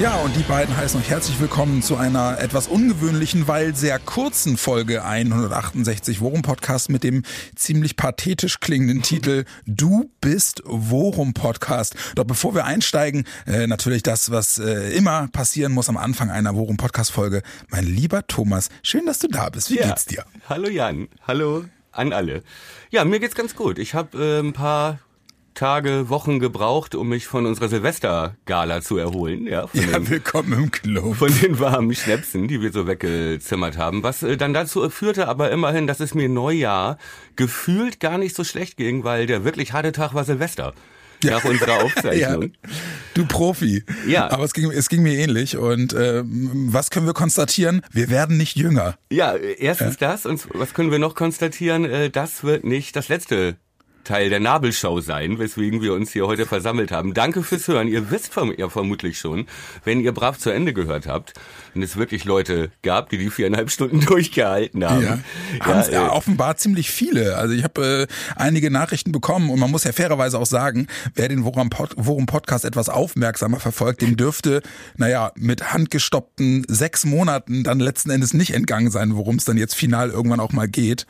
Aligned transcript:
Ja, 0.00 0.16
und 0.16 0.34
die 0.34 0.42
beiden 0.42 0.76
heißen 0.76 0.98
euch 1.00 1.10
herzlich 1.10 1.38
willkommen 1.40 1.82
zu 1.82 1.96
einer 1.96 2.38
etwas 2.40 2.66
ungewöhnlichen, 2.66 3.46
weil 3.46 3.76
sehr 3.76 3.98
kurzen 3.98 4.56
Folge 4.56 5.04
168 5.04 6.20
Worum 6.20 6.42
Podcast 6.42 6.88
mit 6.88 7.04
dem 7.04 7.22
ziemlich 7.54 7.96
pathetisch 7.96 8.58
klingenden 8.58 9.02
Titel 9.02 9.44
Du 9.66 10.10
bist 10.20 10.62
Worum 10.64 11.34
Podcast. 11.34 11.94
Doch 12.16 12.24
bevor 12.24 12.54
wir 12.54 12.64
einsteigen, 12.64 13.24
äh, 13.46 13.66
natürlich 13.66 14.02
das, 14.02 14.30
was 14.30 14.58
äh, 14.58 14.90
immer 14.96 15.28
passieren 15.28 15.72
muss 15.72 15.88
am 15.88 15.96
Anfang 15.96 16.30
einer 16.30 16.56
Worum 16.56 16.76
Podcast 16.78 17.12
Folge. 17.12 17.42
Mein 17.68 17.84
lieber 17.84 18.26
Thomas, 18.26 18.70
schön, 18.82 19.06
dass 19.06 19.20
du 19.20 19.28
da 19.28 19.50
bist. 19.50 19.70
Wie 19.70 19.76
ja. 19.76 19.86
geht's 19.86 20.06
dir? 20.06 20.24
Hallo 20.48 20.68
Jan, 20.68 21.08
hallo 21.26 21.64
an 21.92 22.12
alle. 22.12 22.42
Ja, 22.90 23.04
mir 23.04 23.20
geht's 23.20 23.34
ganz 23.34 23.54
gut. 23.54 23.78
Ich 23.78 23.94
habe 23.94 24.18
äh, 24.18 24.40
ein 24.40 24.52
paar 24.52 24.98
Tage, 25.54 26.08
Wochen 26.08 26.38
gebraucht, 26.38 26.94
um 26.94 27.08
mich 27.08 27.26
von 27.26 27.46
unserer 27.46 27.68
Silvestergala 27.68 28.80
zu 28.80 28.96
erholen. 28.96 29.46
Ja, 29.46 29.68
ja 29.72 29.98
den, 29.98 30.08
willkommen 30.08 30.52
im 30.52 30.70
Club. 30.70 31.16
Von 31.16 31.32
den 31.40 31.58
warmen 31.60 31.94
Schnäpsen, 31.94 32.48
die 32.48 32.60
wir 32.60 32.72
so 32.72 32.86
weggezimmert 32.86 33.76
haben. 33.76 34.02
Was 34.02 34.22
äh, 34.22 34.36
dann 34.36 34.54
dazu 34.54 34.88
führte 34.90 35.28
aber 35.28 35.50
immerhin, 35.50 35.86
dass 35.86 36.00
es 36.00 36.14
mir 36.14 36.28
Neujahr 36.28 36.98
gefühlt 37.36 38.00
gar 38.00 38.18
nicht 38.18 38.34
so 38.34 38.44
schlecht 38.44 38.76
ging, 38.76 39.04
weil 39.04 39.26
der 39.26 39.44
wirklich 39.44 39.72
harte 39.72 39.92
Tag 39.92 40.14
war 40.14 40.24
Silvester. 40.24 40.74
Ja. 41.22 41.32
Nach 41.32 41.44
unserer 41.44 41.74
Aufzeichnung. 41.84 42.42
ja. 42.42 42.70
Du 43.14 43.26
Profi. 43.26 43.84
Ja. 44.06 44.30
Aber 44.30 44.44
es 44.44 44.52
ging, 44.54 44.70
es 44.70 44.88
ging 44.88 45.02
mir 45.02 45.14
ähnlich. 45.18 45.56
Und 45.56 45.92
äh, 45.92 46.22
was 46.24 46.90
können 46.90 47.06
wir 47.06 47.14
konstatieren? 47.14 47.82
Wir 47.92 48.10
werden 48.10 48.36
nicht 48.36 48.56
jünger. 48.56 48.96
Ja, 49.10 49.36
erstens 49.36 50.00
ja. 50.00 50.10
das. 50.10 50.26
Und 50.26 50.48
was 50.54 50.74
können 50.74 50.90
wir 50.90 50.98
noch 50.98 51.14
konstatieren? 51.14 51.84
Äh, 51.84 52.10
das 52.10 52.42
wird 52.42 52.64
nicht 52.64 52.96
das 52.96 53.08
letzte 53.08 53.56
Teil 54.04 54.30
der 54.30 54.40
Nabelshow 54.40 55.00
sein, 55.00 55.38
weswegen 55.38 55.80
wir 55.80 55.94
uns 55.94 56.12
hier 56.12 56.26
heute 56.26 56.46
versammelt 56.46 56.90
haben. 56.90 57.14
Danke 57.14 57.42
fürs 57.42 57.68
Hören. 57.68 57.88
Ihr 57.88 58.10
wisst 58.10 58.32
ja 58.56 58.68
vermutlich 58.68 59.18
schon, 59.18 59.46
wenn 59.84 60.00
ihr 60.00 60.12
brav 60.12 60.38
zu 60.38 60.50
Ende 60.50 60.72
gehört 60.72 61.06
habt, 61.06 61.34
wenn 61.74 61.82
es 61.82 61.96
wirklich 61.96 62.24
Leute 62.24 62.70
gab, 62.82 63.10
die 63.10 63.18
die 63.18 63.30
viereinhalb 63.30 63.70
Stunden 63.70 64.00
durchgehalten 64.06 64.84
haben. 64.84 65.02
Ja, 65.02 65.18
ja, 65.66 65.90
ja 65.90 66.06
äh, 66.06 66.08
offenbar 66.10 66.56
ziemlich 66.56 66.90
viele. 66.90 67.36
Also 67.36 67.54
ich 67.54 67.64
habe 67.64 68.08
äh, 68.08 68.14
einige 68.36 68.70
Nachrichten 68.70 69.12
bekommen 69.12 69.50
und 69.50 69.58
man 69.58 69.70
muss 69.70 69.84
ja 69.84 69.92
fairerweise 69.92 70.38
auch 70.38 70.46
sagen, 70.46 70.86
wer 71.14 71.28
den 71.28 71.44
Worum, 71.44 71.70
Pod 71.70 71.90
Worum 71.96 72.26
Podcast 72.26 72.64
etwas 72.64 72.88
aufmerksamer 72.88 73.60
verfolgt, 73.60 74.02
dem 74.02 74.16
dürfte, 74.16 74.62
naja, 74.96 75.32
mit 75.36 75.72
handgestoppten 75.72 76.64
sechs 76.68 77.04
Monaten 77.04 77.64
dann 77.64 77.80
letzten 77.80 78.10
Endes 78.10 78.34
nicht 78.34 78.54
entgangen 78.54 78.90
sein, 78.90 79.16
worum 79.16 79.36
es 79.36 79.44
dann 79.44 79.56
jetzt 79.56 79.74
final 79.74 80.10
irgendwann 80.10 80.40
auch 80.40 80.52
mal 80.52 80.68
geht. 80.68 81.06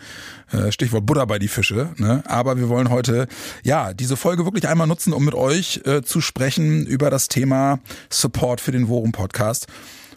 Äh, 0.52 0.70
Stichwort 0.70 1.06
Buddha 1.06 1.24
bei 1.24 1.38
die 1.38 1.48
Fische. 1.48 1.90
Ne? 1.96 2.22
Aber 2.26 2.58
wir 2.58 2.68
wollen 2.68 2.81
heute 2.90 3.26
ja 3.62 3.94
diese 3.94 4.16
Folge 4.16 4.44
wirklich 4.44 4.68
einmal 4.68 4.86
nutzen, 4.86 5.12
um 5.12 5.24
mit 5.24 5.34
euch 5.34 5.80
äh, 5.84 6.02
zu 6.02 6.20
sprechen 6.20 6.86
über 6.86 7.10
das 7.10 7.28
Thema 7.28 7.80
Support 8.10 8.60
für 8.60 8.72
den 8.72 8.88
Worum 8.88 9.12
Podcast. 9.12 9.66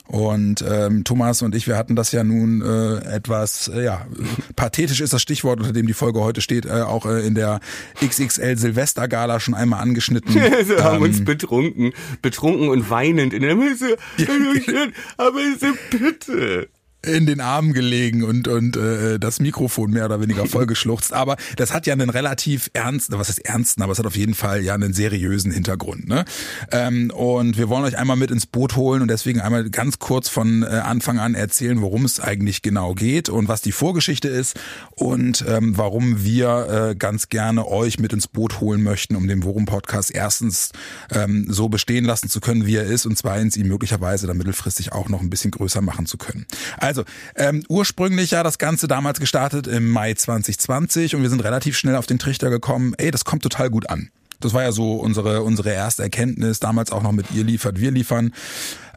Und 0.08 0.64
ähm, 0.68 1.04
Thomas 1.04 1.42
und 1.42 1.56
ich, 1.56 1.68
wir 1.68 1.78
hatten 1.78 1.96
das 1.96 2.12
ja 2.12 2.24
nun 2.24 2.62
äh, 2.62 3.16
etwas, 3.16 3.70
äh, 3.70 3.84
ja, 3.84 4.06
pathetisch 4.56 5.02
ist 5.02 5.14
das 5.14 5.22
Stichwort, 5.22 5.60
unter 5.60 5.74
dem 5.74 5.88
die 5.88 5.94
Folge 5.94 6.22
heute 6.22 6.42
steht, 6.42 6.66
äh, 6.66 6.82
auch 6.82 7.08
äh, 7.08 7.26
in 7.26 7.34
der 7.34 7.60
XXL 8.06 8.58
Silvestergala 8.58 9.40
schon 9.40 9.56
einmal 9.56 9.82
angeschnitten. 9.82 10.36
wir 10.36 10.84
haben 10.84 10.98
ähm, 10.98 11.04
uns 11.04 11.26
betrunken, 11.26 11.94
betrunken 12.22 12.70
und 12.70 12.90
weinend 12.90 13.34
in 13.34 13.42
der 13.42 13.56
Mitte. 13.56 13.98
aber 15.18 15.40
so 15.60 15.68
bitte 15.90 16.70
in 17.06 17.26
den 17.26 17.42
Armen 17.42 17.74
gelegen 17.74 18.24
und 18.24 18.48
und 18.48 18.78
äh, 18.78 19.20
das 19.20 19.40
Mikrofon 19.40 19.92
mehr 19.92 20.06
oder 20.06 20.22
weniger 20.22 20.46
vollgeschluchzt. 20.48 21.14
Aber 21.14 21.38
das 21.58 21.74
hat 21.74 21.86
ja 21.88 21.94
einen 21.94 22.10
relativ 22.10 22.70
ernsten, 22.74 23.18
was 23.18 23.30
ist 23.30 23.40
ernsten, 23.40 23.82
aber 23.82 23.92
es 23.92 24.00
hat 24.00 24.06
auf 24.06 24.16
jeden 24.16 24.34
Fall 24.34 24.64
ja 24.64 24.74
einen 24.74 24.94
seriösen 24.94 25.52
Hintergrund. 25.52 26.08
Ne? 26.08 26.26
Ähm, 26.72 27.12
und 27.12 27.58
wir 27.58 27.70
wollen 27.70 27.84
euch 27.84 27.98
einmal 27.98 28.18
mit 28.18 28.32
ins 28.32 28.46
Boot 28.46 28.76
holen 28.76 29.02
und 29.02 29.10
deswegen 29.10 29.42
einmal 29.42 29.70
ganz 29.70 30.00
kurz 30.00 30.30
von 30.30 30.64
äh, 30.64 30.68
Anfang 30.68 31.20
an 31.20 31.36
erzählen, 31.36 31.82
worum 31.82 32.06
es 32.06 32.20
eigentlich 32.20 32.62
genau 32.62 32.94
geht 32.94 33.30
und 33.30 33.48
was 33.48 33.62
die 33.62 33.72
Vorgeschichte 33.72 34.28
ist 34.28 34.60
und 34.92 35.46
ähm, 35.48 35.78
warum 35.78 36.24
wir 36.24 36.90
äh, 36.92 36.96
ganz 36.96 37.30
gerne 37.30 37.68
euch 37.68 38.00
mit 38.00 38.14
ins 38.14 38.28
Boot 38.28 38.60
holen 38.60 38.84
möchten, 38.84 39.16
um 39.16 39.28
den 39.28 39.44
Worum 39.44 39.66
Podcast 39.66 40.12
erstens 40.14 40.72
ähm, 41.12 41.46
so 41.50 41.70
bestehen 41.70 42.06
lassen 42.06 42.30
zu 42.30 42.40
können, 42.40 42.66
wie 42.66 42.76
er 42.76 42.86
ist 42.86 43.06
und 43.06 43.18
zweitens 43.18 43.58
ihn 43.58 43.68
möglicherweise 43.68 44.28
dann 44.28 44.38
mittelfristig 44.38 44.92
auch 44.92 45.10
noch 45.10 45.22
ein 45.22 45.30
bisschen 45.30 45.52
größer 45.52 45.82
machen 45.82 46.06
zu 46.06 46.18
können. 46.18 46.46
Also 46.78 46.95
also 46.98 47.10
ähm, 47.36 47.64
ursprünglich 47.68 48.32
ja 48.32 48.44
das 48.44 48.58
Ganze 48.58 48.88
damals 48.88 49.20
gestartet 49.20 49.68
im 49.68 49.90
Mai 49.90 50.14
2020 50.14 51.16
und 51.16 51.22
wir 51.22 51.30
sind 51.30 51.44
relativ 51.44 51.78
schnell 51.78 51.96
auf 51.96 52.06
den 52.06 52.20
Trichter 52.20 52.50
gekommen, 52.50 52.94
ey, 52.98 53.12
das 53.12 53.26
kommt 53.26 53.44
total 53.44 53.70
gut 53.70 53.90
an. 53.90 54.10
Das 54.40 54.54
war 54.54 54.64
ja 54.64 54.72
so 54.72 54.96
unsere, 54.96 55.44
unsere 55.44 55.72
erste 55.72 56.04
Erkenntnis, 56.04 56.60
damals 56.60 56.92
auch 56.92 57.04
noch 57.04 57.12
mit 57.12 57.32
ihr 57.32 57.44
liefert, 57.44 57.80
wir 57.80 57.92
liefern. 57.92 58.34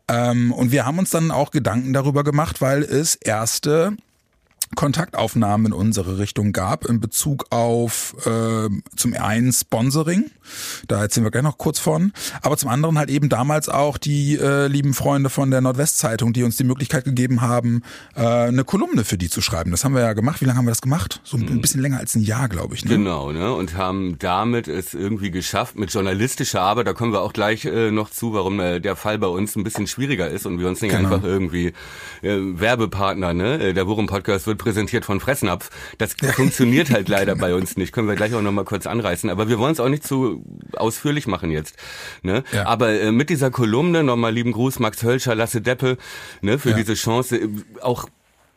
Ähm, 0.09 0.53
und 0.53 0.73
wir 0.73 0.87
haben 0.87 0.99
uns 0.99 1.11
dann 1.11 1.31
auch 1.31 1.51
Gedanken 1.51 1.93
darüber 1.93 2.25
gemacht, 2.25 2.61
weil 2.61 2.83
es 2.83 3.15
erste 3.15 3.97
Kontaktaufnahmen 4.75 5.67
in 5.67 5.73
unsere 5.73 6.19
Richtung 6.19 6.53
gab 6.53 6.85
in 6.87 7.01
Bezug 7.01 7.47
auf 7.51 8.15
äh, 8.27 8.69
zum 8.97 9.15
einen 9.15 9.53
Sponsoring, 9.53 10.31
da 10.87 11.01
erzählen 11.03 11.25
wir 11.25 11.31
gleich 11.31 11.43
noch 11.43 11.59
kurz 11.59 11.79
von, 11.79 12.13
aber 12.43 12.57
zum 12.57 12.69
anderen 12.71 12.99
halt 12.99 13.11
eben 13.11 13.29
damals 13.29 13.69
auch 13.69 13.99
die 13.99 14.37
äh, 14.37 14.67
lieben 14.67 14.95
Freunde 14.95 15.31
von 15.31 15.51
der 15.51 15.61
Nordwestzeitung, 15.61 16.33
die 16.33 16.43
uns 16.43 16.57
die 16.57 16.65
Möglichkeit 16.65 17.05
gegeben 17.05 17.41
haben, 17.41 17.83
äh, 18.15 18.23
eine 18.23 18.65
Kolumne 18.65 19.05
für 19.05 19.19
die 19.19 19.29
zu 19.29 19.41
schreiben. 19.41 19.71
Das 19.71 19.85
haben 19.85 19.95
wir 19.95 20.03
ja 20.03 20.13
gemacht. 20.13 20.41
Wie 20.41 20.45
lange 20.45 20.59
haben 20.59 20.67
wir 20.67 20.71
das 20.71 20.83
gemacht? 20.83 21.21
So 21.25 21.37
ein 21.37 21.61
bisschen 21.61 21.81
länger 21.81 21.99
als 21.99 22.15
ein 22.15 22.23
Jahr, 22.23 22.49
glaube 22.49 22.75
ich. 22.75 22.85
Ne? 22.85 22.91
Genau, 22.91 23.33
ne? 23.33 23.53
Und 23.53 23.77
haben 23.77 24.17
damit 24.19 24.69
es 24.69 24.95
irgendwie 24.95 25.31
geschafft 25.31 25.77
mit 25.77 25.93
journalistischer 25.93 26.61
Arbeit. 26.61 26.87
Da 26.87 26.93
kommen 26.93 27.13
wir 27.13 27.21
auch 27.21 27.33
gleich 27.33 27.65
äh, 27.65 27.91
noch 27.91 28.11
zu, 28.11 28.33
warum 28.33 28.61
äh, 28.61 28.81
der 28.81 28.97
Fall 28.97 29.19
bei 29.19 29.27
uns 29.27 29.57
ein 29.57 29.65
bisschen 29.65 29.87
schwieriger 29.87 30.29
ist 30.29 30.47
und 30.47 30.59
wir 30.59 30.69
uns 30.69 30.81
nicht 30.81 30.97
genau. 30.97 31.15
einfach 31.15 31.27
irgendwie 31.27 31.73
äh, 32.23 32.39
Werbepartner, 32.39 33.35
ne? 33.35 33.69
Äh, 33.69 33.75
der 33.75 33.87
Worum 33.87 34.07
Podcast 34.07 34.47
wird 34.47 34.58
präsentiert 34.59 35.05
von 35.05 35.21
Fressnapf. 35.21 35.71
Das 35.99 36.15
funktioniert 36.35 36.91
halt 36.91 37.09
leider 37.09 37.37
bei 37.37 37.55
uns 37.55 37.77
nicht. 37.77 37.93
Können 37.93 38.09
wir 38.09 38.17
gleich 38.17 38.35
auch 38.35 38.43
noch 38.43 38.53
mal 38.53 38.65
kurz 38.65 38.87
anreißen. 38.87 39.31
Aber 39.31 39.49
wir 39.49 39.59
wollen 39.59 39.73
es 39.73 39.81
auch 39.81 39.89
nicht 39.89 40.07
zu 40.07 40.45
ausführlich 40.77 41.27
machen 41.27 41.51
jetzt. 41.51 41.77
Ne? 42.23 42.45
Ja. 42.53 42.67
Aber 42.67 42.91
äh, 42.91 43.13
mit 43.13 43.31
dieser 43.31 43.51
Kolumne, 43.51 44.03
nochmal 44.05 44.33
lieben 44.33 44.53
Gruß, 44.53 44.79
Max 44.79 45.03
Hölscher, 45.03 45.35
Lasse 45.35 45.61
Deppe, 45.61 45.97
ne, 46.43 46.59
für 46.59 46.71
ja. 46.71 46.77
diese 46.77 46.95
Chance, 46.95 47.37
äh, 47.37 47.49
auch 47.81 48.09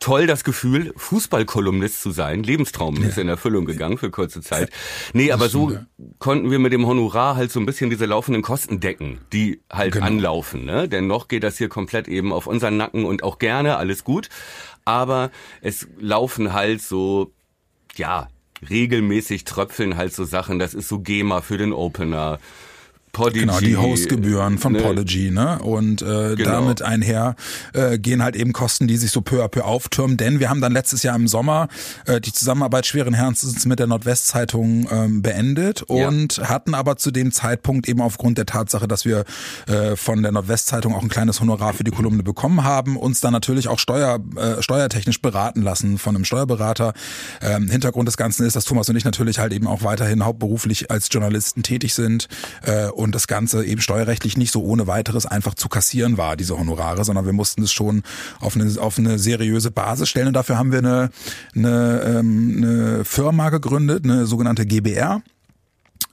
toll 0.02 0.26
das 0.26 0.44
Gefühl, 0.44 0.92
Fußballkolumnist 0.96 2.02
zu 2.02 2.10
sein. 2.10 2.42
Lebenstraum 2.42 2.96
ja. 3.00 3.08
ist 3.08 3.18
in 3.18 3.28
Erfüllung 3.28 3.64
gegangen 3.64 3.98
für 3.98 4.10
kurze 4.10 4.40
Zeit. 4.40 4.70
Nee, 5.14 5.32
aber 5.32 5.48
so 5.48 5.76
konnten 6.18 6.50
wir 6.50 6.58
mit 6.58 6.72
dem 6.72 6.86
Honorar 6.86 7.36
halt 7.36 7.50
so 7.52 7.60
ein 7.60 7.66
bisschen 7.66 7.90
diese 7.90 8.06
laufenden 8.06 8.42
Kosten 8.42 8.80
decken, 8.80 9.20
die 9.32 9.60
halt 9.70 9.92
genau. 9.92 10.06
anlaufen. 10.06 10.64
Ne? 10.64 10.88
Denn 10.88 11.06
noch 11.06 11.28
geht 11.28 11.42
das 11.42 11.58
hier 11.58 11.68
komplett 11.68 12.08
eben 12.08 12.32
auf 12.32 12.46
unseren 12.46 12.76
Nacken 12.76 13.04
und 13.04 13.22
auch 13.22 13.38
gerne, 13.38 13.76
alles 13.76 14.04
gut 14.04 14.28
aber 14.84 15.30
es 15.60 15.88
laufen 15.98 16.52
halt 16.52 16.82
so, 16.82 17.32
ja, 17.96 18.28
regelmäßig 18.68 19.44
tröpfeln 19.44 19.96
halt 19.96 20.14
so 20.14 20.24
Sachen. 20.24 20.58
Das 20.58 20.74
ist 20.74 20.88
so 20.88 21.00
GEMA 21.00 21.40
für 21.40 21.58
den 21.58 21.72
Opener. 21.72 22.38
Podigy. 23.12 23.40
Genau, 23.40 23.60
die 23.60 23.76
Hostgebühren 23.76 24.56
von 24.58 24.72
ne? 24.72 24.80
Podigy, 24.80 25.30
ne? 25.30 25.58
Und 25.58 26.00
äh, 26.00 26.34
genau. 26.34 26.50
damit 26.50 26.80
einher 26.80 27.36
äh, 27.74 27.98
gehen 27.98 28.22
halt 28.22 28.36
eben 28.36 28.52
Kosten, 28.54 28.86
die 28.86 28.96
sich 28.96 29.10
so 29.10 29.20
peu 29.20 29.44
à 29.44 29.48
peu 29.48 29.64
auftürmen. 29.64 30.16
Denn 30.16 30.40
wir 30.40 30.48
haben 30.48 30.62
dann 30.62 30.72
letztes 30.72 31.02
Jahr 31.02 31.14
im 31.14 31.28
Sommer 31.28 31.68
äh, 32.06 32.20
die 32.20 32.32
Zusammenarbeit 32.32 32.86
schweren 32.86 33.12
Herzens 33.12 33.66
mit 33.66 33.78
der 33.78 33.86
Nordwestzeitung 33.86 34.88
ähm, 34.90 35.22
beendet 35.22 35.82
und 35.82 36.38
ja. 36.38 36.48
hatten 36.48 36.74
aber 36.74 36.96
zu 36.96 37.10
dem 37.10 37.32
Zeitpunkt 37.32 37.86
eben 37.86 38.00
aufgrund 38.00 38.38
der 38.38 38.46
Tatsache, 38.46 38.88
dass 38.88 39.04
wir 39.04 39.24
äh, 39.66 39.94
von 39.96 40.22
der 40.22 40.32
Nordwestzeitung 40.32 40.94
auch 40.94 41.02
ein 41.02 41.10
kleines 41.10 41.40
Honorar 41.40 41.74
für 41.74 41.84
die 41.84 41.90
Kolumne 41.90 42.22
bekommen 42.22 42.64
haben, 42.64 42.96
uns 42.96 43.20
dann 43.20 43.32
natürlich 43.32 43.68
auch 43.68 43.78
steuer, 43.78 44.20
äh, 44.36 44.62
steuertechnisch 44.62 45.20
beraten 45.20 45.60
lassen 45.60 45.98
von 45.98 46.16
einem 46.16 46.24
Steuerberater. 46.24 46.94
Ähm, 47.42 47.68
Hintergrund 47.68 48.08
des 48.08 48.16
Ganzen 48.16 48.46
ist, 48.46 48.56
dass 48.56 48.64
Thomas 48.64 48.88
und 48.88 48.96
ich 48.96 49.04
natürlich 49.04 49.38
halt 49.38 49.52
eben 49.52 49.66
auch 49.66 49.82
weiterhin 49.82 50.24
hauptberuflich 50.24 50.90
als 50.90 51.08
Journalisten 51.10 51.62
tätig 51.62 51.92
sind. 51.92 52.28
Äh, 52.62 52.88
und 53.02 53.14
das 53.14 53.26
Ganze 53.26 53.64
eben 53.64 53.80
steuerrechtlich 53.80 54.36
nicht 54.36 54.52
so 54.52 54.62
ohne 54.62 54.86
weiteres 54.86 55.26
einfach 55.26 55.54
zu 55.54 55.68
kassieren 55.68 56.16
war, 56.16 56.36
diese 56.36 56.58
Honorare, 56.58 57.04
sondern 57.04 57.26
wir 57.26 57.32
mussten 57.32 57.62
es 57.62 57.72
schon 57.72 58.02
auf 58.40 58.56
eine, 58.56 58.80
auf 58.80 58.98
eine 58.98 59.18
seriöse 59.18 59.70
Basis 59.70 60.08
stellen. 60.08 60.28
Und 60.28 60.34
dafür 60.34 60.56
haben 60.56 60.72
wir 60.72 60.78
eine, 60.78 61.10
eine, 61.54 62.02
ähm, 62.04 62.54
eine 62.56 63.04
Firma 63.04 63.50
gegründet, 63.50 64.04
eine 64.04 64.26
sogenannte 64.26 64.66
GBR 64.66 65.22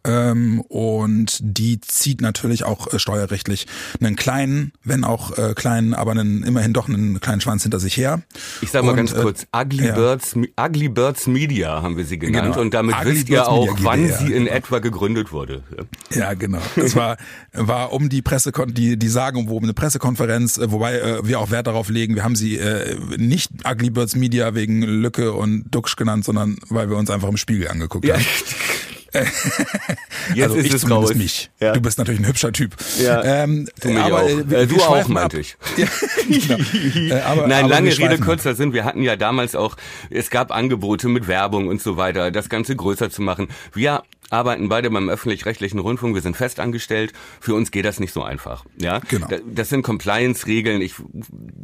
Ähm, 0.06 0.62
und 0.62 1.38
die 1.42 1.80
zieht 1.82 2.22
natürlich 2.22 2.64
auch 2.64 2.94
äh, 2.94 3.00
steuerrechtlich 3.00 3.68
einen 4.02 4.16
kleinen, 4.16 4.72
wenn 4.84 5.04
auch 5.04 5.38
äh, 5.38 5.54
kleinen, 5.56 5.94
aber 5.94 6.12
einen, 6.12 6.44
immerhin 6.44 6.74
doch 6.74 6.88
einen 6.88 7.20
kleinen 7.20 7.42
Schwanz 7.42 7.64
hinter 7.64 7.80
sich 7.80 7.98
her. 7.98 8.22
Ich 8.62 8.72
sag 8.72 8.84
mal 8.84 8.92
und, 8.92 8.96
ganz 8.98 9.14
kurz, 9.14 9.44
äh, 9.52 9.62
Ugly, 9.62 9.88
ja. 9.88 9.96
Birds, 9.96 10.36
Ugly 10.60 10.90
Birds 10.90 11.28
Media 11.28 11.82
haben 11.82 11.98
wir 11.98 12.06
sie 12.06 12.18
genannt 12.18 12.48
Genau. 12.54 12.62
und 12.62 12.74
damit 12.74 12.96
Ugly 12.96 13.12
wisst 13.16 13.30
ihr 13.30 13.38
Birds 13.38 13.50
auch, 13.50 13.68
Media 13.68 13.84
wann 13.84 14.04
GbR, 14.04 14.18
sie 14.18 14.34
in 14.34 14.44
genau. 14.46 14.56
etwa 14.56 14.80
gegründet 14.80 15.32
wurde. 15.32 15.64
Ja, 16.12 16.34
genau. 16.34 16.62
Das 16.76 16.96
war, 16.96 17.18
war 17.54 17.92
um 17.92 18.10
die 18.10 18.22
Pressekon 18.22 18.74
die, 18.74 18.98
die 18.98 19.10
sagen, 19.10 19.48
um 19.50 19.64
eine 19.64 19.74
Pressekonferenz, 19.74 20.58
äh, 20.58 20.72
wobei 20.72 20.98
äh, 21.00 21.28
wir 21.28 21.40
auch 21.40 21.52
Wert 21.52 21.68
darauf 21.68 21.90
legen, 21.90 22.16
wir 22.16 22.24
haben 22.24 22.36
sie 22.36 22.58
äh, 22.58 22.98
nicht 23.18 23.52
Ugly 23.70 23.90
Birds 23.90 24.16
Media 24.16 24.56
wegen 24.56 24.82
Lücke 24.82 25.34
und 25.34 25.66
Duxch 25.72 25.96
genannt, 25.96 26.24
sondern 26.26 26.58
weil 26.70 26.90
wir 26.90 26.98
uns 26.98 27.10
einfach 27.10 27.28
im 27.30 27.38
Spiegel 27.38 27.68
angeguckt 27.68 28.06
Ja. 28.06 28.16
haben. 28.16 28.26
Jetzt 30.36 30.44
also 30.44 30.56
ist 30.56 30.66
ich 30.68 30.74
es 30.74 30.82
zumindest 30.82 31.12
raus. 31.12 31.16
mich. 31.16 31.50
Ja. 31.60 31.74
Du 31.74 31.82
bist 31.82 31.98
natürlich 31.98 32.20
ein 32.22 32.28
hübscher 32.28 32.52
Typ. 32.52 32.76
Ja, 33.02 33.24
ähm, 33.24 33.68
du 33.82 33.98
aber, 33.98 34.22
auch. 34.24 34.28
äh, 34.30 34.64
Äh, 34.64 34.68
du 34.68 34.82
auch, 34.82 35.08
meinte 35.08 35.38
ab. 35.38 35.42
ich. 35.42 35.58
Ja, 35.78 35.88
genau. 36.28 37.16
äh, 37.16 37.22
aber, 37.22 37.48
Nein, 37.48 37.66
aber 37.66 37.74
lange 37.76 37.98
Rede, 37.98 38.20
kurzer 38.20 38.56
Sinn. 38.56 38.74
Wir 38.74 38.86
hatten 38.86 39.02
ja 39.02 39.16
damals 39.16 39.56
auch, 39.56 39.76
es 40.10 40.30
gab 40.30 40.52
Angebote 40.52 41.08
mit 41.08 41.28
Werbung 41.28 41.68
und 41.68 41.82
so 41.82 41.98
weiter, 41.98 42.32
das 42.32 42.50
Ganze 42.50 42.76
größer 42.76 43.10
zu 43.10 43.22
machen. 43.22 43.48
Wir 43.74 44.04
arbeiten 44.32 44.70
beide 44.70 44.90
beim 44.90 45.10
öffentlich-rechtlichen 45.10 45.80
Rundfunk, 45.80 46.14
wir 46.16 46.22
sind 46.22 46.38
festangestellt. 46.38 47.14
Für 47.40 47.54
uns 47.56 47.72
geht 47.72 47.86
das 47.86 48.00
nicht 48.00 48.14
so 48.14 48.24
einfach. 48.24 48.66
Ja, 48.78 49.00
Genau. 49.10 49.28
Da- 49.28 49.38
Das 49.46 49.70
sind 49.70 49.82
Compliance-Regeln. 49.84 50.82
Ich 50.82 50.96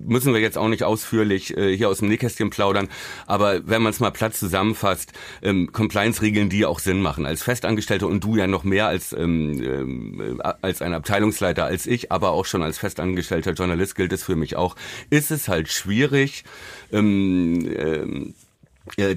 müssen 0.05 0.33
wir 0.33 0.41
jetzt 0.41 0.57
auch 0.57 0.67
nicht 0.67 0.83
ausführlich 0.83 1.55
äh, 1.57 1.75
hier 1.75 1.89
aus 1.89 1.99
dem 1.99 2.07
Nähkästchen 2.09 2.49
plaudern. 2.49 2.89
Aber 3.27 3.67
wenn 3.67 3.81
man 3.81 3.91
es 3.91 3.99
mal 3.99 4.11
platt 4.11 4.35
zusammenfasst, 4.35 5.13
ähm, 5.41 5.71
Compliance-Regeln, 5.71 6.49
die 6.49 6.65
auch 6.65 6.79
Sinn 6.79 7.01
machen. 7.01 7.25
Als 7.25 7.43
Festangestellter 7.43 8.07
und 8.07 8.23
du 8.23 8.35
ja 8.35 8.47
noch 8.47 8.63
mehr 8.63 8.87
als 8.87 9.13
ähm, 9.13 10.39
äh, 10.39 10.43
als 10.61 10.81
ein 10.81 10.93
Abteilungsleiter 10.93 11.65
als 11.65 11.85
ich, 11.85 12.11
aber 12.11 12.31
auch 12.31 12.45
schon 12.45 12.63
als 12.63 12.77
festangestellter 12.77 13.51
Journalist 13.53 13.95
gilt 13.95 14.11
es 14.13 14.23
für 14.23 14.35
mich 14.35 14.55
auch. 14.55 14.75
Ist 15.09 15.31
es 15.31 15.47
halt 15.47 15.69
schwierig. 15.69 16.43
Ähm, 16.91 17.67
ähm, 17.75 18.29
äh, 18.29 18.44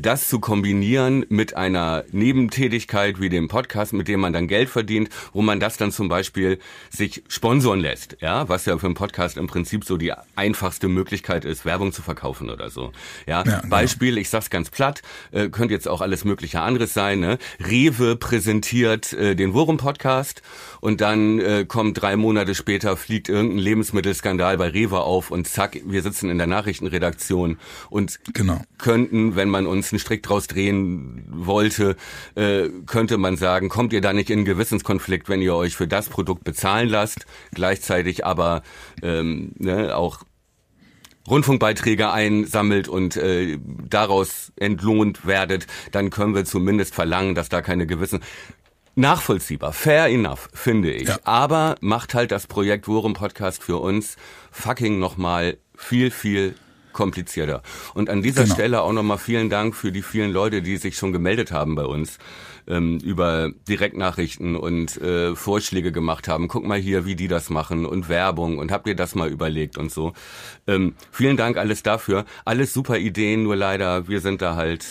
das 0.00 0.28
zu 0.28 0.40
kombinieren 0.40 1.26
mit 1.28 1.54
einer 1.56 2.04
Nebentätigkeit 2.10 3.20
wie 3.20 3.28
dem 3.28 3.48
Podcast, 3.48 3.92
mit 3.92 4.08
dem 4.08 4.20
man 4.20 4.32
dann 4.32 4.48
Geld 4.48 4.68
verdient, 4.70 5.10
wo 5.32 5.42
man 5.42 5.60
das 5.60 5.76
dann 5.76 5.92
zum 5.92 6.08
Beispiel 6.08 6.58
sich 6.90 7.22
sponsoren 7.28 7.80
lässt, 7.80 8.16
ja, 8.20 8.48
was 8.48 8.64
ja 8.66 8.78
für 8.78 8.86
einen 8.86 8.94
Podcast 8.94 9.36
im 9.36 9.46
Prinzip 9.46 9.84
so 9.84 9.96
die 9.96 10.12
einfachste 10.36 10.88
Möglichkeit 10.88 11.44
ist, 11.44 11.64
Werbung 11.64 11.92
zu 11.92 12.02
verkaufen 12.02 12.50
oder 12.50 12.70
so. 12.70 12.92
Ja, 13.26 13.38
Ja, 13.44 13.60
genau. 13.60 13.68
Beispiel, 13.68 14.18
ich 14.18 14.30
sag's 14.30 14.50
ganz 14.50 14.70
platt, 14.70 15.02
äh, 15.32 15.48
könnte 15.48 15.74
jetzt 15.74 15.86
auch 15.88 16.00
alles 16.00 16.24
mögliche 16.24 16.60
anderes 16.60 16.94
sein. 16.94 17.20
Ne? 17.20 17.38
Rewe 17.60 18.16
präsentiert 18.16 19.12
äh, 19.12 19.34
den 19.36 19.54
Worum-Podcast 19.54 20.42
und 20.80 21.00
dann 21.00 21.38
äh, 21.40 21.64
kommt 21.66 22.00
drei 22.00 22.16
Monate 22.16 22.54
später, 22.54 22.96
fliegt 22.96 23.28
irgendein 23.28 23.58
Lebensmittelskandal 23.58 24.56
bei 24.58 24.68
Rewe 24.68 25.00
auf 25.00 25.30
und 25.30 25.46
zack, 25.46 25.78
wir 25.84 26.02
sitzen 26.02 26.30
in 26.30 26.38
der 26.38 26.46
Nachrichtenredaktion 26.46 27.58
und 27.90 28.18
Genau. 28.32 28.60
könnten, 28.78 29.36
wenn 29.36 29.48
man 29.48 29.57
uns 29.66 29.92
einen 29.92 29.98
Strick 29.98 30.22
draus 30.22 30.46
drehen 30.46 31.24
wollte, 31.28 31.96
äh, 32.34 32.68
könnte 32.86 33.18
man 33.18 33.36
sagen, 33.36 33.68
kommt 33.68 33.92
ihr 33.92 34.00
da 34.00 34.12
nicht 34.12 34.30
in 34.30 34.38
einen 34.38 34.44
Gewissenskonflikt, 34.44 35.28
wenn 35.28 35.42
ihr 35.42 35.54
euch 35.54 35.76
für 35.76 35.88
das 35.88 36.08
Produkt 36.08 36.44
bezahlen 36.44 36.88
lasst, 36.88 37.26
gleichzeitig 37.52 38.24
aber 38.24 38.62
ähm, 39.02 39.52
ne, 39.58 39.96
auch 39.96 40.20
Rundfunkbeiträge 41.28 42.10
einsammelt 42.10 42.88
und 42.88 43.16
äh, 43.16 43.58
daraus 43.88 44.52
entlohnt 44.56 45.26
werdet, 45.26 45.66
dann 45.92 46.10
können 46.10 46.34
wir 46.34 46.44
zumindest 46.44 46.94
verlangen, 46.94 47.34
dass 47.34 47.48
da 47.48 47.60
keine 47.60 47.86
gewissen 47.86 48.20
nachvollziehbar, 48.98 49.72
fair 49.72 50.06
enough, 50.06 50.48
finde 50.52 50.90
ich. 50.90 51.08
Ja. 51.08 51.18
Aber 51.24 51.76
macht 51.80 52.14
halt 52.14 52.32
das 52.32 52.46
Projekt 52.46 52.88
Worum 52.88 53.14
Podcast 53.14 53.62
für 53.62 53.76
uns 53.76 54.16
fucking 54.50 54.98
nochmal 54.98 55.58
viel, 55.76 56.10
viel 56.10 56.54
komplizierter. 56.98 57.62
Und 57.94 58.10
an 58.10 58.22
dieser 58.22 58.42
Genau. 58.42 58.54
Stelle 58.54 58.82
auch 58.82 58.92
nochmal 58.92 59.18
vielen 59.18 59.48
Dank 59.50 59.74
für 59.76 59.92
die 59.92 60.02
vielen 60.02 60.32
Leute, 60.32 60.62
die 60.62 60.76
sich 60.78 60.96
schon 60.96 61.12
gemeldet 61.12 61.52
haben 61.52 61.76
bei 61.76 61.84
uns 61.84 62.18
ähm, 62.66 62.98
über 62.98 63.50
Direktnachrichten 63.68 64.56
und 64.56 65.00
äh, 65.00 65.36
Vorschläge 65.36 65.92
gemacht 65.92 66.26
haben. 66.26 66.48
Guck 66.48 66.64
mal 66.66 66.78
hier, 66.78 67.06
wie 67.06 67.14
die 67.14 67.28
das 67.28 67.50
machen 67.50 67.86
und 67.86 68.08
Werbung 68.08 68.58
und 68.58 68.72
habt 68.72 68.88
ihr 68.88 68.96
das 68.96 69.14
mal 69.14 69.28
überlegt 69.30 69.78
und 69.78 69.92
so. 69.92 70.12
Ähm, 70.66 70.94
vielen 71.12 71.36
Dank 71.36 71.56
alles 71.56 71.84
dafür. 71.84 72.24
Alles 72.44 72.74
super 72.74 72.98
Ideen, 72.98 73.44
nur 73.44 73.54
leider, 73.56 74.08
wir 74.08 74.20
sind 74.20 74.42
da 74.42 74.56
halt 74.56 74.84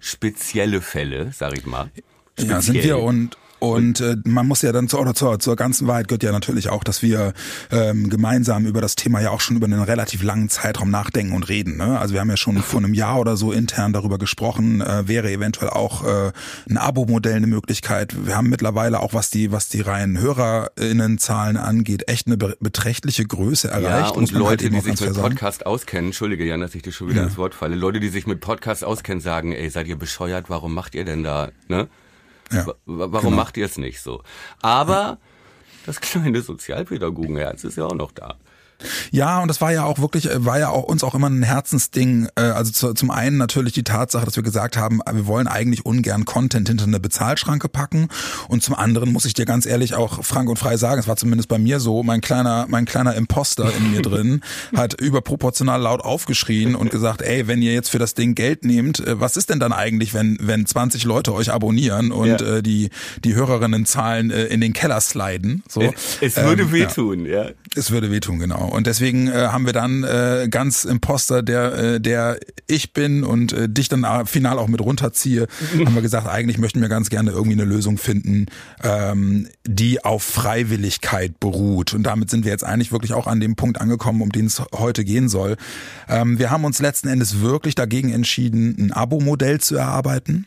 spezielle 0.00 0.80
Fälle, 0.80 1.30
sag 1.32 1.56
ich 1.56 1.66
mal. 1.66 1.90
Ja, 2.38 2.60
sind 2.60 2.74
Speziell. 2.76 2.84
wir 2.84 2.98
und 2.98 3.36
und 3.62 4.00
äh, 4.00 4.16
man 4.24 4.48
muss 4.48 4.62
ja 4.62 4.72
dann 4.72 4.88
zur, 4.88 5.00
oder 5.00 5.14
zur, 5.14 5.38
zur 5.38 5.54
ganzen 5.54 5.86
Wahrheit 5.86 6.08
gehört 6.08 6.24
ja 6.24 6.32
natürlich 6.32 6.68
auch, 6.68 6.82
dass 6.82 7.00
wir 7.00 7.32
ähm, 7.70 8.10
gemeinsam 8.10 8.66
über 8.66 8.80
das 8.80 8.96
Thema 8.96 9.20
ja 9.20 9.30
auch 9.30 9.40
schon 9.40 9.56
über 9.56 9.66
einen 9.66 9.80
relativ 9.82 10.24
langen 10.24 10.48
Zeitraum 10.48 10.90
nachdenken 10.90 11.32
und 11.32 11.48
reden. 11.48 11.76
Ne? 11.76 11.96
Also 11.96 12.12
wir 12.12 12.20
haben 12.20 12.28
ja 12.30 12.36
schon 12.36 12.56
vor 12.58 12.80
einem 12.80 12.92
Jahr 12.92 13.20
oder 13.20 13.36
so 13.36 13.52
intern 13.52 13.92
darüber 13.92 14.18
gesprochen, 14.18 14.80
äh, 14.80 15.06
wäre 15.06 15.30
eventuell 15.30 15.70
auch 15.70 16.04
äh, 16.04 16.32
ein 16.68 16.76
Abo-Modell 16.76 17.36
eine 17.36 17.46
Möglichkeit. 17.46 18.26
Wir 18.26 18.36
haben 18.36 18.48
mittlerweile 18.48 18.98
auch, 18.98 19.14
was 19.14 19.30
die, 19.30 19.52
was 19.52 19.68
die 19.68 19.80
reinen 19.80 20.18
HörerInnenzahlen 20.18 21.56
angeht, 21.56 22.08
echt 22.08 22.26
eine 22.26 22.36
be 22.36 22.56
beträchtliche 22.60 23.24
Größe 23.24 23.68
erreicht. 23.68 24.10
Ja, 24.10 24.10
und 24.10 24.30
halt 24.32 24.38
Leute, 24.38 24.64
eben 24.64 24.74
die 24.74 24.80
sich 24.80 25.00
mit 25.00 25.14
sagen. 25.14 25.28
Podcast 25.28 25.66
auskennen, 25.66 26.06
entschuldige 26.06 26.44
Jan, 26.44 26.60
dass 26.60 26.74
ich 26.74 26.82
dir 26.82 26.92
schon 26.92 27.08
wieder 27.10 27.20
Ja. 27.22 27.26
ins 27.28 27.36
Wort 27.36 27.54
falle, 27.54 27.76
Leute, 27.76 28.00
die 28.00 28.08
sich 28.08 28.26
mit 28.26 28.40
Podcast 28.40 28.84
auskennen, 28.84 29.20
sagen, 29.20 29.52
ey, 29.52 29.70
seid 29.70 29.86
ihr 29.86 29.96
bescheuert, 29.96 30.50
warum 30.50 30.74
macht 30.74 30.94
ihr 30.96 31.04
denn 31.04 31.22
da, 31.22 31.50
ne? 31.68 31.88
Ja, 32.50 32.66
Wa- 32.66 32.74
wa- 32.86 33.12
Warum 33.12 33.30
genau. 33.30 33.36
macht 33.42 33.56
ihr 33.56 33.66
es 33.66 33.78
nicht 33.78 34.00
so? 34.00 34.22
Aber 34.60 35.18
das 35.86 36.00
kleine 36.00 36.42
Sozialpädagogenherz 36.42 37.64
ist 37.64 37.76
ja 37.76 37.84
auch 37.86 37.94
noch 37.94 38.12
da. 38.12 38.36
Ja, 39.10 39.40
und 39.40 39.48
das 39.48 39.60
war 39.60 39.72
ja 39.72 39.84
auch 39.84 39.98
wirklich, 39.98 40.30
äh, 40.30 40.44
war 40.44 40.58
ja 40.58 40.68
auch 40.70 40.84
uns 40.84 41.04
auch 41.04 41.14
immer 41.14 41.28
ein 41.28 41.42
Herzensding. 41.42 42.28
äh, 42.36 42.40
Also 42.42 42.72
zu, 42.72 42.94
zum 42.94 43.10
einen 43.10 43.36
natürlich 43.36 43.72
die 43.72 43.82
Tatsache, 43.84 44.24
dass 44.24 44.36
wir 44.36 44.42
gesagt 44.42 44.76
haben, 44.76 45.00
äh, 45.06 45.14
wir 45.14 45.26
wollen 45.26 45.46
eigentlich 45.46 45.84
ungern 45.86 46.24
Content 46.24 46.68
hinter 46.68 46.84
eine 46.84 47.00
Bezahlschranke 47.00 47.68
packen. 47.68 48.08
Und 48.48 48.62
zum 48.62 48.74
anderen 48.74 49.12
muss 49.12 49.24
ich 49.24 49.34
dir 49.34 49.44
ganz 49.44 49.66
ehrlich 49.66 49.94
auch 49.94 50.24
frank 50.24 50.48
und 50.48 50.58
frei 50.58 50.76
sagen, 50.76 51.00
es 51.00 51.08
war 51.08 51.16
zumindest 51.16 51.48
bei 51.48 51.58
mir 51.58 51.80
so, 51.80 52.02
mein 52.02 52.20
kleiner, 52.20 52.66
mein 52.68 52.84
kleiner 52.84 53.14
Imposter 53.14 53.72
in 53.76 53.90
mir 53.92 54.02
drin 54.02 54.40
hat 54.76 54.94
überproportional 55.00 55.80
laut 55.80 56.00
aufgeschrien 56.00 56.74
und 56.74 56.90
gesagt, 56.90 57.22
ey, 57.22 57.46
wenn 57.48 57.62
ihr 57.62 57.72
jetzt 57.72 57.90
für 57.90 57.98
das 57.98 58.14
Ding 58.14 58.34
Geld 58.34 58.64
nehmt, 58.64 59.02
was 59.06 59.36
ist 59.36 59.50
denn 59.50 59.60
dann 59.60 59.72
eigentlich, 59.72 60.14
wenn, 60.14 60.38
wenn 60.40 60.66
20 60.66 61.04
Leute 61.04 61.32
euch 61.34 61.52
abonnieren 61.52 62.12
und 62.12 62.28
Ja. 62.28 62.56
äh, 62.58 62.62
die, 62.62 62.90
die 63.24 63.34
Hörerinnenzahlen 63.34 64.30
äh, 64.30 64.44
in 64.46 64.60
den 64.60 64.72
Keller 64.72 65.00
sliden? 65.00 65.62
So. 65.68 65.82
Es, 65.82 66.18
es 66.20 66.36
würde 66.36 66.62
Ähm, 66.62 66.68
ja. 66.68 66.72
wehtun, 66.74 67.26
ja. 67.26 67.46
Es 67.74 67.90
würde 67.90 68.10
wehtun, 68.10 68.38
genau. 68.38 68.66
Und 68.72 68.86
deswegen 68.86 69.28
äh, 69.28 69.48
haben 69.48 69.66
wir 69.66 69.72
dann 69.72 70.02
äh, 70.02 70.48
ganz 70.50 70.84
Imposter, 70.84 71.42
der, 71.42 71.72
äh, 71.74 72.00
der 72.00 72.38
ich 72.66 72.92
bin 72.92 73.22
und 73.22 73.52
äh, 73.52 73.68
dich 73.68 73.88
dann 73.88 74.04
äh, 74.04 74.24
final 74.24 74.58
auch 74.58 74.68
mit 74.68 74.80
runterziehe, 74.80 75.46
haben 75.84 75.94
wir 75.94 76.02
gesagt, 76.02 76.26
eigentlich 76.26 76.58
möchten 76.58 76.80
wir 76.80 76.88
ganz 76.88 77.10
gerne 77.10 77.30
irgendwie 77.30 77.60
eine 77.60 77.64
Lösung 77.64 77.98
finden, 77.98 78.46
ähm, 78.82 79.48
die 79.66 80.04
auf 80.04 80.22
Freiwilligkeit 80.22 81.38
beruht. 81.38 81.92
Und 81.92 82.04
damit 82.04 82.30
sind 82.30 82.44
wir 82.44 82.52
jetzt 82.52 82.64
eigentlich 82.64 82.92
wirklich 82.92 83.12
auch 83.12 83.26
an 83.26 83.40
dem 83.40 83.56
Punkt 83.56 83.80
angekommen, 83.80 84.22
um 84.22 84.32
den 84.32 84.46
es 84.46 84.62
heute 84.74 85.04
gehen 85.04 85.28
soll. 85.28 85.56
Ähm, 86.08 86.38
wir 86.38 86.50
haben 86.50 86.64
uns 86.64 86.80
letzten 86.80 87.08
Endes 87.08 87.40
wirklich 87.40 87.74
dagegen 87.74 88.10
entschieden, 88.10 88.76
ein 88.78 88.92
Abo-Modell 88.92 89.60
zu 89.60 89.76
erarbeiten 89.76 90.46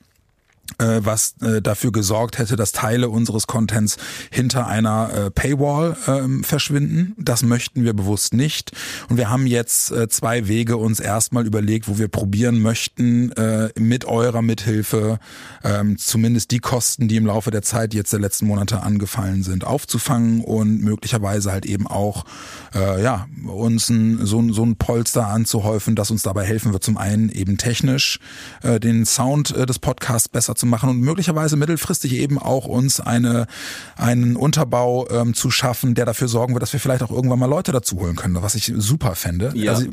was 0.79 1.35
äh, 1.41 1.61
dafür 1.61 1.91
gesorgt 1.91 2.37
hätte, 2.37 2.55
dass 2.55 2.71
Teile 2.71 3.09
unseres 3.09 3.47
Contents 3.47 3.97
hinter 4.31 4.67
einer 4.67 5.09
äh, 5.13 5.31
Paywall 5.31 5.95
ähm, 6.07 6.43
verschwinden. 6.43 7.13
Das 7.17 7.43
möchten 7.43 7.83
wir 7.83 7.93
bewusst 7.93 8.33
nicht. 8.33 8.71
Und 9.09 9.17
wir 9.17 9.29
haben 9.29 9.47
jetzt 9.47 9.91
äh, 9.91 10.07
zwei 10.09 10.47
Wege 10.47 10.77
uns 10.77 10.99
erstmal 10.99 11.45
überlegt, 11.45 11.87
wo 11.87 11.97
wir 11.97 12.07
probieren 12.07 12.61
möchten, 12.61 13.31
äh, 13.33 13.69
mit 13.79 14.05
eurer 14.05 14.41
Mithilfe 14.41 15.19
ähm, 15.63 15.97
zumindest 15.97 16.51
die 16.51 16.59
Kosten, 16.59 17.07
die 17.07 17.15
im 17.15 17.25
Laufe 17.25 17.51
der 17.51 17.61
Zeit 17.61 17.93
jetzt 17.93 18.13
der 18.13 18.19
letzten 18.19 18.45
Monate 18.47 18.81
angefallen 18.83 19.43
sind, 19.43 19.63
aufzufangen 19.63 20.41
und 20.41 20.81
möglicherweise 20.81 21.51
halt 21.51 21.65
eben 21.65 21.87
auch 21.87 22.25
äh, 22.73 23.01
ja 23.03 23.27
uns 23.47 23.89
ein, 23.89 24.25
so, 24.25 24.39
ein- 24.39 24.53
so 24.53 24.63
ein 24.63 24.75
Polster 24.75 25.27
anzuhäufen, 25.27 25.95
das 25.95 26.11
uns 26.11 26.23
dabei 26.23 26.45
helfen 26.45 26.73
wird, 26.73 26.83
zum 26.83 26.97
einen 26.97 27.29
eben 27.29 27.57
technisch 27.57 28.19
äh, 28.63 28.79
den 28.79 29.05
Sound 29.05 29.55
äh, 29.55 29.65
des 29.65 29.79
Podcasts 29.79 30.29
besser 30.29 30.55
zu 30.55 30.64
machen 30.69 30.89
und 30.89 30.99
möglicherweise 30.99 31.55
mittelfristig 31.57 32.13
eben 32.13 32.39
auch 32.39 32.65
uns 32.65 32.99
eine 32.99 33.47
einen 33.95 34.35
Unterbau 34.35 35.07
ähm, 35.09 35.33
zu 35.33 35.51
schaffen, 35.51 35.95
der 35.95 36.05
dafür 36.05 36.27
sorgen 36.27 36.53
wird, 36.53 36.61
dass 36.61 36.73
wir 36.73 36.79
vielleicht 36.79 37.03
auch 37.03 37.11
irgendwann 37.11 37.39
mal 37.39 37.45
Leute 37.45 37.71
dazu 37.71 37.99
holen 37.99 38.15
können, 38.15 38.41
was 38.41 38.55
ich 38.55 38.71
super 38.75 39.15
fände. 39.15 39.51
Ja. 39.55 39.73
Also 39.73 39.87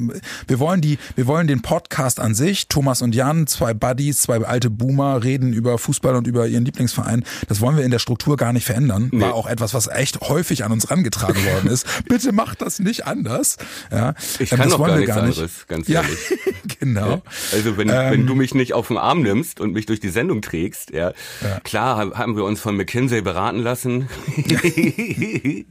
wir 0.46 0.58
wollen 0.58 0.80
die, 0.80 0.98
wir 1.16 1.26
wollen 1.26 1.46
den 1.46 1.62
Podcast 1.62 2.20
an 2.20 2.34
sich, 2.34 2.68
Thomas 2.68 3.02
und 3.02 3.14
Jan, 3.14 3.46
zwei 3.46 3.74
Buddies, 3.74 4.22
zwei 4.22 4.42
alte 4.44 4.70
Boomer, 4.70 5.22
reden 5.22 5.52
über 5.52 5.78
Fußball 5.78 6.16
und 6.16 6.26
über 6.26 6.46
ihren 6.46 6.64
Lieblingsverein. 6.64 7.24
Das 7.48 7.60
wollen 7.60 7.76
wir 7.76 7.84
in 7.84 7.90
der 7.90 7.98
Struktur 7.98 8.36
gar 8.36 8.52
nicht 8.52 8.64
verändern. 8.64 9.10
War 9.12 9.34
auch 9.34 9.46
etwas, 9.46 9.74
was 9.74 9.86
echt 9.88 10.20
häufig 10.20 10.64
an 10.64 10.72
uns 10.72 10.90
rangetragen 10.90 11.44
worden 11.44 11.68
ist. 11.70 11.86
Bitte 12.08 12.32
macht 12.32 12.62
das 12.62 12.78
nicht 12.78 13.06
anders. 13.06 13.56
Ja, 13.90 14.14
Ich 14.38 14.52
ähm, 14.52 14.58
kann 14.58 14.68
das 14.70 14.78
wollen 14.78 14.90
gar 14.90 14.96
wir 14.96 15.00
nichts 15.00 15.14
gar 15.14 15.26
nicht. 15.26 15.38
anderes, 15.38 15.66
ganz 15.68 15.88
ja, 15.88 16.02
ehrlich. 16.02 16.78
genau. 16.80 17.22
Also 17.52 17.76
wenn, 17.76 17.88
wenn 17.88 18.26
du 18.26 18.34
mich 18.34 18.54
nicht 18.54 18.72
auf 18.72 18.88
den 18.88 18.98
Arm 18.98 19.22
nimmst 19.22 19.60
und 19.60 19.72
mich 19.72 19.86
durch 19.86 20.00
die 20.00 20.08
Sendung 20.08 20.42
trägst. 20.42 20.61
Ja. 20.92 21.12
ja. 21.42 21.60
Klar 21.60 22.12
haben 22.14 22.36
wir 22.36 22.44
uns 22.44 22.60
von 22.60 22.76
McKinsey 22.76 23.22
beraten 23.22 23.58
lassen. 23.58 24.08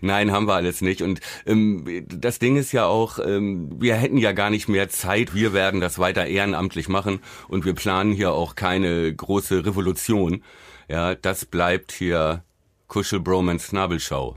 Nein, 0.00 0.32
haben 0.32 0.46
wir 0.46 0.54
alles 0.54 0.80
nicht. 0.80 1.02
Und 1.02 1.20
ähm, 1.46 2.04
das 2.08 2.38
Ding 2.38 2.56
ist 2.56 2.72
ja 2.72 2.86
auch, 2.86 3.18
ähm, 3.18 3.70
wir 3.80 3.94
hätten 3.96 4.18
ja 4.18 4.32
gar 4.32 4.50
nicht 4.50 4.68
mehr 4.68 4.88
Zeit. 4.88 5.34
Wir 5.34 5.52
werden 5.52 5.80
das 5.80 5.98
weiter 5.98 6.26
ehrenamtlich 6.26 6.88
machen 6.88 7.20
und 7.48 7.64
wir 7.64 7.74
planen 7.74 8.12
hier 8.12 8.32
auch 8.32 8.54
keine 8.54 9.14
große 9.14 9.64
Revolution. 9.64 10.42
Ja, 10.88 11.14
das 11.14 11.44
bleibt 11.44 11.92
hier 11.92 12.44
Kuschel 12.88 13.20
Bromance 13.20 13.68
Schnabelschau. 13.68 14.36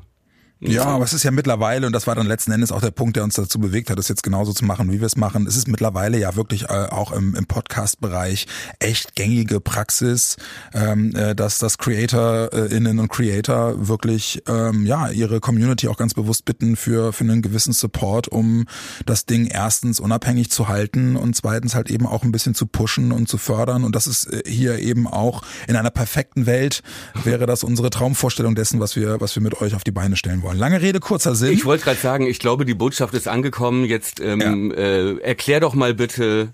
Ja, 0.62 0.84
aber 0.86 1.06
es 1.06 1.13
ist 1.13 1.24
ja 1.24 1.32
mittlerweile, 1.32 1.88
und 1.88 1.94
das 1.94 2.06
war 2.06 2.16
dann 2.16 2.28
letzten 2.28 2.51
Endes 2.51 2.74
auch 2.74 2.82
der 2.82 2.92
Punkt, 2.92 3.16
der 3.16 3.24
uns 3.24 3.36
dazu 3.36 3.60
bewegt 3.60 3.89
hat, 3.89 3.98
das 3.98 4.10
jetzt 4.10 4.24
genauso 4.24 4.51
zu 4.51 4.66
machen, 4.66 4.92
wie 4.92 5.00
wir 5.00 5.08
es 5.08 5.16
machen. 5.16 5.48
Es 5.48 5.56
ist 5.56 5.70
mittlerweile 5.70 6.18
ja 6.20 6.36
wirklich 6.36 6.63
äh, 6.63 6.88
auch 6.89 7.13
im, 7.13 7.34
im 7.34 7.46
Podcast-Bereich 7.46 8.46
echt 8.80 9.16
gängige 9.16 9.62
Praxis, 9.62 10.36
ähm, 10.74 11.16
äh, 11.16 11.34
dass 11.34 11.60
das 11.60 11.78
CreatorInnen 11.78 13.00
und 13.00 13.08
Creator 13.08 13.88
wirklich 13.88 14.44
ähm, 14.50 14.86
ja 14.86 15.10
ihre 15.10 15.39
Community 15.39 15.88
auch 15.88 15.96
ganz 15.96 16.13
bewusst 16.13 16.44
bitten 16.44 16.75
für, 16.75 17.13
für 17.13 17.24
einen 17.24 17.42
gewissen 17.42 17.72
Support, 17.72 18.28
um 18.28 18.66
das 19.06 19.25
Ding 19.25 19.46
erstens 19.46 20.01
unabhängig 20.01 20.51
zu 20.51 20.68
halten 20.68 21.16
und 21.16 21.38
zweitens 21.38 21.74
halt 21.74 21.89
eben 21.89 22.06
auch 22.06 22.24
ein 22.24 22.34
bisschen 22.34 22.54
zu 22.54 22.66
pushen 22.66 23.13
und 23.13 23.30
zu 23.30 23.38
fördern. 23.38 23.86
Und 23.86 23.96
das 23.96 24.08
ist 24.08 24.25
äh, 24.25 24.44
hier 24.46 24.80
eben 24.80 25.08
auch 25.08 25.42
in 25.70 25.78
einer 25.78 25.89
perfekten 25.89 26.46
Welt 26.48 26.84
wäre 27.24 27.46
das 27.46 27.63
unsere 27.63 27.89
Traumvorstellung 27.89 28.56
dessen, 28.56 28.82
was 28.82 28.98
wir, 28.98 29.22
was 29.22 29.36
wir 29.36 29.42
mit 29.42 29.62
euch 29.62 29.74
auf 29.74 29.86
die 29.86 29.92
Beine 29.92 30.18
stellen 30.18 30.42
wollen 30.42 30.49
wollen. 30.50 30.60
Lange 30.60 30.82
Rede, 30.82 31.00
kurzer 31.00 31.36
Sinn. 31.36 31.53
Ich 31.53 31.65
wollte 31.65 31.84
gerade 31.86 32.00
sagen, 32.00 32.27
ich 32.27 32.39
glaube, 32.39 32.65
die 32.65 32.74
Botschaft 32.74 33.13
ist 33.13 33.27
angekommen. 33.27 33.86
Jetzt 33.86 34.20
ähm, 34.20 34.72
ja. 34.72 34.77
äh, 34.77 35.18
erklär 35.20 35.60
doch 35.60 35.74
mal 35.74 35.94
bitte, 35.94 36.50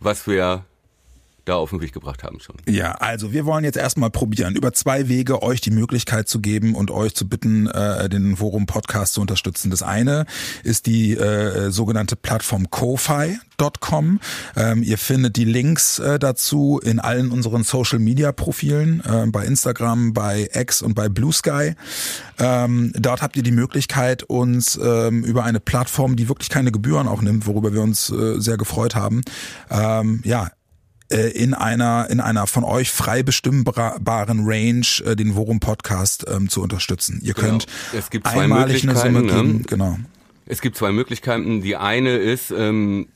was 0.00 0.26
wir 0.26 0.64
da 1.44 1.56
auf 1.56 1.70
den 1.70 1.80
Weg 1.80 1.92
gebracht 1.92 2.22
haben 2.24 2.40
schon. 2.40 2.56
Ja, 2.68 2.92
also 2.92 3.32
wir 3.32 3.44
wollen 3.44 3.64
jetzt 3.64 3.76
erstmal 3.76 4.10
probieren, 4.10 4.54
über 4.54 4.72
zwei 4.72 5.08
Wege 5.08 5.42
euch 5.42 5.60
die 5.60 5.70
Möglichkeit 5.70 6.28
zu 6.28 6.40
geben 6.40 6.74
und 6.74 6.90
euch 6.90 7.14
zu 7.14 7.28
bitten, 7.28 7.66
äh, 7.66 8.08
den 8.08 8.36
Forum 8.36 8.66
Podcast 8.66 9.14
zu 9.14 9.20
unterstützen. 9.20 9.70
Das 9.70 9.82
eine 9.82 10.26
ist 10.62 10.86
die 10.86 11.12
äh, 11.12 11.70
sogenannte 11.70 12.16
Plattform 12.16 12.70
Ko-Fi.com. 12.70 14.20
Ähm, 14.56 14.82
ihr 14.82 14.98
findet 14.98 15.36
die 15.36 15.44
Links 15.44 15.98
äh, 15.98 16.18
dazu 16.18 16.80
in 16.82 17.00
allen 17.00 17.30
unseren 17.30 17.64
Social 17.64 17.98
Media 17.98 18.32
Profilen, 18.32 19.02
äh, 19.04 19.26
bei 19.26 19.44
Instagram, 19.44 20.12
bei 20.12 20.48
X 20.52 20.82
und 20.82 20.94
bei 20.94 21.08
Blue 21.08 21.32
Sky. 21.32 21.74
Ähm, 22.38 22.92
dort 22.96 23.22
habt 23.22 23.36
ihr 23.36 23.42
die 23.42 23.52
Möglichkeit, 23.52 24.22
uns 24.24 24.78
ähm, 24.82 25.24
über 25.24 25.44
eine 25.44 25.60
Plattform, 25.60 26.16
die 26.16 26.28
wirklich 26.28 26.48
keine 26.48 26.72
Gebühren 26.72 27.06
auch 27.08 27.22
nimmt, 27.22 27.46
worüber 27.46 27.72
wir 27.72 27.82
uns 27.82 28.10
äh, 28.10 28.40
sehr 28.40 28.56
gefreut 28.56 28.94
haben, 28.94 29.22
ähm, 29.70 30.20
ja, 30.24 30.50
äh, 31.10 31.30
in 31.30 31.54
einer 31.54 32.08
in 32.10 32.20
einer 32.20 32.46
von 32.46 32.64
euch 32.64 32.90
frei 32.90 33.22
bestimmbaren 33.22 34.44
Range 34.46 34.86
äh, 35.04 35.16
den 35.16 35.34
Worum 35.34 35.60
Podcast 35.60 36.24
ähm, 36.28 36.48
zu 36.48 36.62
unterstützen. 36.62 37.20
Ihr 37.22 37.34
genau. 37.34 37.48
könnt 37.48 37.66
es 37.92 38.10
gibt 38.10 38.26
zwei 38.26 38.44
einmalig 38.44 38.82
eine 38.82 38.96
Summe 38.96 39.22
geben, 39.22 39.58
ne? 39.58 39.62
genau. 39.66 39.98
Es 40.46 40.60
gibt 40.60 40.76
zwei 40.76 40.92
Möglichkeiten. 40.92 41.62
Die 41.62 41.76
eine 41.76 42.16
ist 42.16 42.50
ähm, 42.50 43.08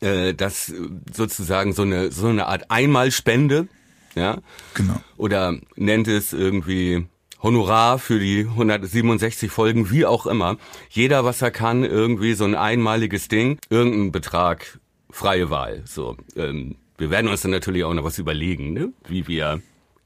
äh, 0.00 0.34
dass 0.34 0.72
sozusagen 1.12 1.72
so 1.72 1.82
eine 1.82 2.10
so 2.10 2.28
eine 2.28 2.46
Art 2.46 2.70
Einmalspende, 2.70 3.68
ja? 4.14 4.38
Genau. 4.74 5.00
Oder 5.16 5.58
nennt 5.76 6.08
es 6.08 6.32
irgendwie 6.32 7.06
Honorar 7.42 7.98
für 7.98 8.20
die 8.20 8.46
167 8.48 9.50
Folgen, 9.50 9.90
wie 9.90 10.06
auch 10.06 10.26
immer. 10.26 10.56
Jeder, 10.90 11.24
was 11.24 11.42
er 11.42 11.50
kann, 11.50 11.84
irgendwie 11.84 12.34
so 12.34 12.44
ein 12.44 12.54
einmaliges 12.54 13.28
Ding, 13.28 13.58
irgendein 13.68 14.12
Betrag, 14.12 14.78
freie 15.10 15.50
Wahl. 15.50 15.82
So, 15.84 16.16
ähm, 16.36 16.76
wir 17.02 17.10
werden 17.10 17.26
uns 17.26 17.42
dann 17.42 17.50
natürlich 17.50 17.82
auch 17.82 17.92
noch 17.92 18.04
was 18.04 18.20
überlegen, 18.20 18.74
ne? 18.74 18.92
wie 19.08 19.26
wir 19.26 19.60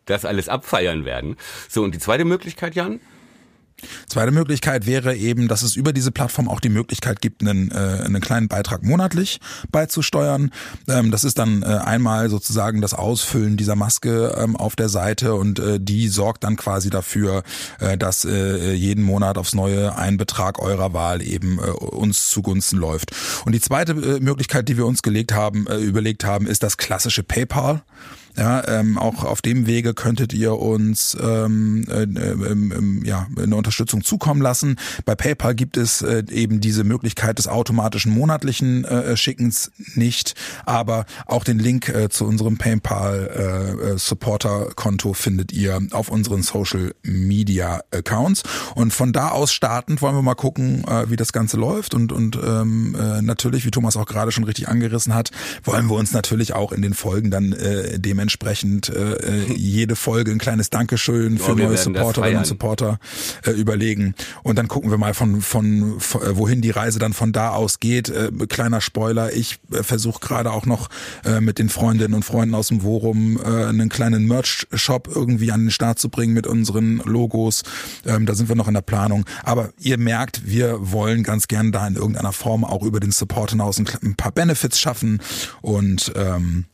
das 0.07 0.25
alles 0.25 0.49
abfeiern 0.49 1.05
werden. 1.05 1.37
So, 1.69 1.85
und 1.85 1.95
die 1.95 1.99
zweite 1.99 2.25
Möglichkeit, 2.25 2.75
Jan? 2.75 3.01
Zweite 4.09 4.33
Möglichkeit 4.33 4.87
wäre 4.87 5.15
eben, 5.15 5.49
dass 5.49 5.63
es 5.63 5.77
über 5.77 5.93
diese 5.93 6.11
Plattform 6.11 6.49
auch 6.49 6.61
die 6.61 6.71
Möglichkeit 6.71 7.21
gibt, 7.21 7.43
einen, 7.43 7.71
äh, 7.71 7.75
einen 8.05 8.21
kleinen 8.21 8.49
Beitrag 8.49 8.83
monatlich 8.83 9.39
beizusteuern. 9.71 10.51
Ähm, 10.89 11.11
das 11.11 11.25
ist 11.25 11.39
dann 11.39 11.63
äh, 11.63 11.67
einmal 11.67 12.31
sozusagen 12.31 12.81
das 12.81 12.95
Ausfüllen 12.95 13.57
dieser 13.57 13.77
Maske 13.77 14.35
ähm, 14.39 14.57
auf 14.57 14.77
der 14.77 14.89
Seite 14.89 15.35
und 15.35 15.59
äh, 15.59 15.79
die 15.79 16.09
sorgt 16.09 16.45
dann 16.45 16.57
quasi 16.57 16.89
dafür, 16.89 17.43
äh, 17.79 17.99
dass 17.99 18.25
äh, 18.25 18.73
jeden 18.73 19.05
Monat 19.05 19.37
aufs 19.37 19.55
Neue 19.55 19.97
ein 19.97 20.17
Betrag 20.17 20.59
eurer 20.59 20.93
Wahl 20.93 21.21
eben 21.21 21.59
äh, 21.59 21.71
uns 21.71 22.31
zugunsten 22.31 22.79
läuft. 22.79 23.13
Und 23.45 23.53
die 23.53 23.61
zweite 23.61 23.93
äh, 23.93 24.21
Möglichkeit, 24.21 24.69
die 24.69 24.77
wir 24.77 24.87
uns 24.87 25.03
gelegt 25.03 25.33
haben, 25.33 25.67
äh, 25.67 25.77
überlegt 25.77 26.25
haben, 26.25 26.47
ist 26.47 26.63
das 26.63 26.79
klassische 26.79 27.23
PayPal. 27.23 27.83
Ja, 28.37 28.69
ähm, 28.69 28.99
auch 28.99 29.25
auf 29.25 29.41
dem 29.41 29.67
Wege 29.67 29.95
könntet 29.95 30.35
ihr 30.35 30.59
uns 30.59 31.17
ähm, 31.19 31.87
äh, 31.89 32.03
äh, 32.03 33.07
ja, 33.07 33.27
eine 33.35 33.57
Unterstützung 33.57 34.05
zukommen 34.05 34.43
lassen. 34.43 34.77
Bei 35.07 35.15
PayPal 35.15 35.55
gibt 35.55 35.79
es 35.79 36.03
äh, 36.03 36.23
eben 36.31 36.61
diese 36.61 36.85
Möglichkeit 36.85 37.39
des 37.39 37.49
automatischen 37.49 38.13
monatlichen 38.13 38.85
äh, 38.85 39.17
Schickens 39.17 39.71
nicht, 39.95 40.35
aber 40.67 41.07
auch 41.25 41.45
den 41.45 41.59
Link 41.59 41.89
äh, 41.89 42.11
zu 42.11 42.27
unserem 42.27 42.59
PayPal 42.59 43.87
äh, 43.87 43.95
äh, 43.95 45.15
findet 45.15 45.53
ihr 45.53 45.81
auf 45.93 46.11
unseren 46.11 46.43
Social 46.43 46.95
Media 47.03 47.81
Accounts. 47.91 48.43
Und 48.75 48.93
von 48.93 49.15
da 49.15 49.31
aus 49.31 49.53
startend 49.53 50.03
wollen 50.03 50.15
wir 50.15 50.23
mal 50.23 50.35
gucken, 50.35 50.85
äh, 50.85 51.09
wie 51.09 51.17
das 51.17 51.33
Ganze 51.33 51.57
läuft. 51.57 51.95
Und 51.95 52.13
und 52.13 52.37
ähm, 52.37 52.95
äh, 53.01 53.23
natürlich, 53.23 53.65
wie 53.65 53.71
Thomas 53.71 53.97
auch 53.97 54.07
gerade 54.07 54.31
schon 54.31 54.45
richtig 54.45 54.69
angerissen 54.69 55.15
hat, 55.15 55.31
wollen 55.65 55.89
wir 55.89 55.97
uns 55.97 56.13
natürlich 56.13 56.53
auch 56.53 56.73
in 56.73 56.83
den 56.83 56.93
Folgen 56.93 57.31
dann 57.31 57.55
äh, 57.55 57.99
dementsprechend 57.99 58.26
dementsprechend 58.27 58.89
äh, 58.89 59.13
äh, 59.13 59.53
jede 59.55 59.95
Folge 59.95 60.33
ein 60.33 60.39
kleines 60.39 60.69
Dankeschön 60.69 61.39
für 61.39 61.55
neue 61.55 61.77
Supporterinnen 61.77 62.39
und 62.39 62.47
Supporter 62.47 62.99
äh, 63.45 63.53
überlegen. 63.53 64.17
Und 64.43 64.59
dann 64.59 64.67
gucken 64.67 64.91
wir 64.91 64.99
mal 64.99 65.15
von, 65.15 65.41
von, 65.41 66.01
von 66.01 66.23
äh, 66.23 66.37
wohin 66.37 66.61
die 66.61 66.71
Reise 66.71 66.99
dann 66.99 67.13
von 67.13 67.33
da 67.33 67.51
aus 67.51 67.79
geht. 67.79 68.09
Äh, 68.09 68.33
kleiner 68.49 68.81
Spoiler, 68.81 69.33
ich 69.33 69.61
äh, 69.71 69.85
versuche 69.85 70.19
gerade 70.19 70.51
auch 70.51 70.67
noch 70.67 70.89
äh, 71.25 71.41
mit 71.41 71.61
den 71.61 71.69
Freundinnen 71.69 72.15
und 72.15 72.25
Freunden 72.25 72.57
aus 72.57 72.69
dem 72.69 72.83
Worum 72.83 73.39
äh, 73.39 73.67
einen 73.67 73.89
kleinen 73.91 74.27
Merch-Shop 74.27 75.09
irgendwie 75.15 75.53
an 75.53 75.67
den 75.67 75.71
Start 75.71 76.01
zu 76.01 76.09
bringen 76.09 76.35
mit 76.35 76.49
unseren 76.49 76.99
Logos. 77.05 77.63
Ähm, 78.05 78.27
da 78.27 78.35
sind 78.35 78.49
wir 78.49 78.57
noch 78.57 78.67
in 78.69 78.75
der 78.75 78.83
Planung. 78.83 79.25
Aber 79.45 79.71
ihr 79.79 79.99
merkt, 79.99 80.47
wir 80.47 80.93
wollen 80.93 81.23
ganz 81.23 81.47
gern 81.47 81.71
da 81.71 81.87
in 81.87 81.95
irgendeiner 81.95 82.33
Form 82.33 82.65
auch 82.65 82.83
über 82.83 82.99
den 82.99 83.13
Support 83.13 83.53
hinaus 83.53 83.79
ein, 83.79 83.87
ein 84.03 84.17
paar 84.17 84.33
Benefits 84.33 84.81
schaffen 84.81 85.21
und 85.63 86.13
ähm. 86.17 86.65